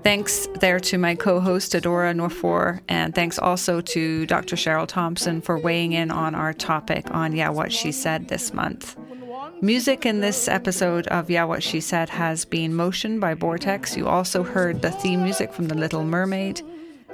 Thanks 0.04 0.48
there 0.60 0.80
to 0.82 0.98
my 0.98 1.16
co 1.16 1.40
host, 1.40 1.72
Adora 1.72 2.14
Nwafor, 2.14 2.82
and 2.90 3.16
thanks 3.16 3.40
also 3.40 3.80
to 3.82 4.26
Dr. 4.26 4.56
Cheryl 4.56 4.88
Thompson 4.88 5.42
for 5.42 5.58
weighing 5.58 5.94
in 5.94 6.12
on 6.12 6.36
our 6.36 6.54
topic 6.54 7.10
on 7.12 7.34
Yeah, 7.36 7.50
What 7.50 7.72
She 7.72 7.92
Said 7.92 8.28
this 8.28 8.54
month. 8.54 8.98
Music 9.62 10.06
in 10.06 10.20
this 10.20 10.50
episode 10.50 11.08
of 11.08 11.30
Yeah, 11.30 11.46
What 11.46 11.64
She 11.64 11.80
Said 11.80 12.10
has 12.10 12.44
been 12.44 12.74
motioned 12.74 13.22
by 13.22 13.34
Vortex. 13.34 13.96
You 13.96 14.08
also 14.08 14.44
heard 14.44 14.82
the 14.82 14.92
theme 14.92 15.24
music 15.24 15.54
from 15.54 15.70
The 15.70 15.76
Little 15.76 16.04
Mermaid, 16.04 16.62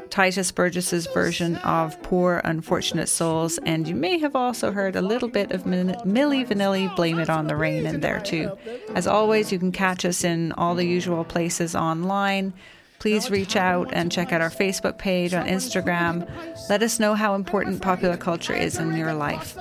Titus 0.10 0.52
Burgess's 0.52 1.08
version 1.08 1.58
of 1.58 2.02
Poor 2.02 2.42
Unfortunate 2.44 3.08
Souls, 3.08 3.58
and 3.60 3.88
you 3.88 3.96
may 3.96 4.18
have 4.20 4.36
also 4.36 4.72
heard 4.72 4.96
a 4.96 5.02
little 5.02 5.30
bit 5.30 5.52
of 5.52 5.66
Min- 5.66 5.96
Milli 6.06 6.48
Vanilli 6.48 6.94
Blame 6.96 7.20
It 7.20 7.30
on 7.30 7.48
the 7.48 7.56
Rain 7.56 7.86
in 7.86 8.00
there 8.00 8.20
too. 8.20 8.58
As 8.96 9.08
always, 9.08 9.52
you 9.52 9.60
can 9.60 9.72
catch 9.72 10.06
us 10.06 10.24
in 10.24 10.52
all 10.54 10.76
the 10.76 10.86
usual 10.86 11.24
places 11.24 11.76
online. 11.76 12.54
Please 13.00 13.32
reach 13.32 13.56
out 13.56 13.90
and 13.94 14.12
check 14.12 14.34
out 14.34 14.42
our 14.42 14.50
Facebook 14.50 14.98
page 14.98 15.34
on 15.34 15.48
Instagram. 15.48 16.30
Let 16.70 16.84
us 16.84 17.00
know 17.00 17.14
how 17.16 17.36
important 17.36 17.82
popular 17.82 18.18
culture 18.18 18.54
is 18.54 18.78
in 18.78 18.96
your 18.96 19.14
life. 19.14 19.58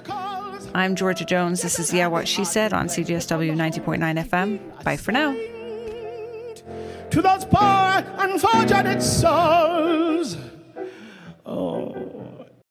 I'm 0.74 0.96
Georgia 0.96 1.24
Jones. 1.24 1.62
This 1.62 1.78
is 1.78 1.92
Yeah 1.92 2.08
What 2.08 2.26
She 2.26 2.44
Said 2.44 2.72
on 2.72 2.88
CJSW 2.88 3.54
90.9 3.54 4.24
FM. 4.28 4.84
Bye 4.84 4.96
for 4.96 5.12
now 5.12 5.36
to 7.18 7.22
those 7.22 7.44
poor 7.46 8.04
unfortunate 8.18 9.02
souls. 9.02 10.36
Oh. 11.44 12.46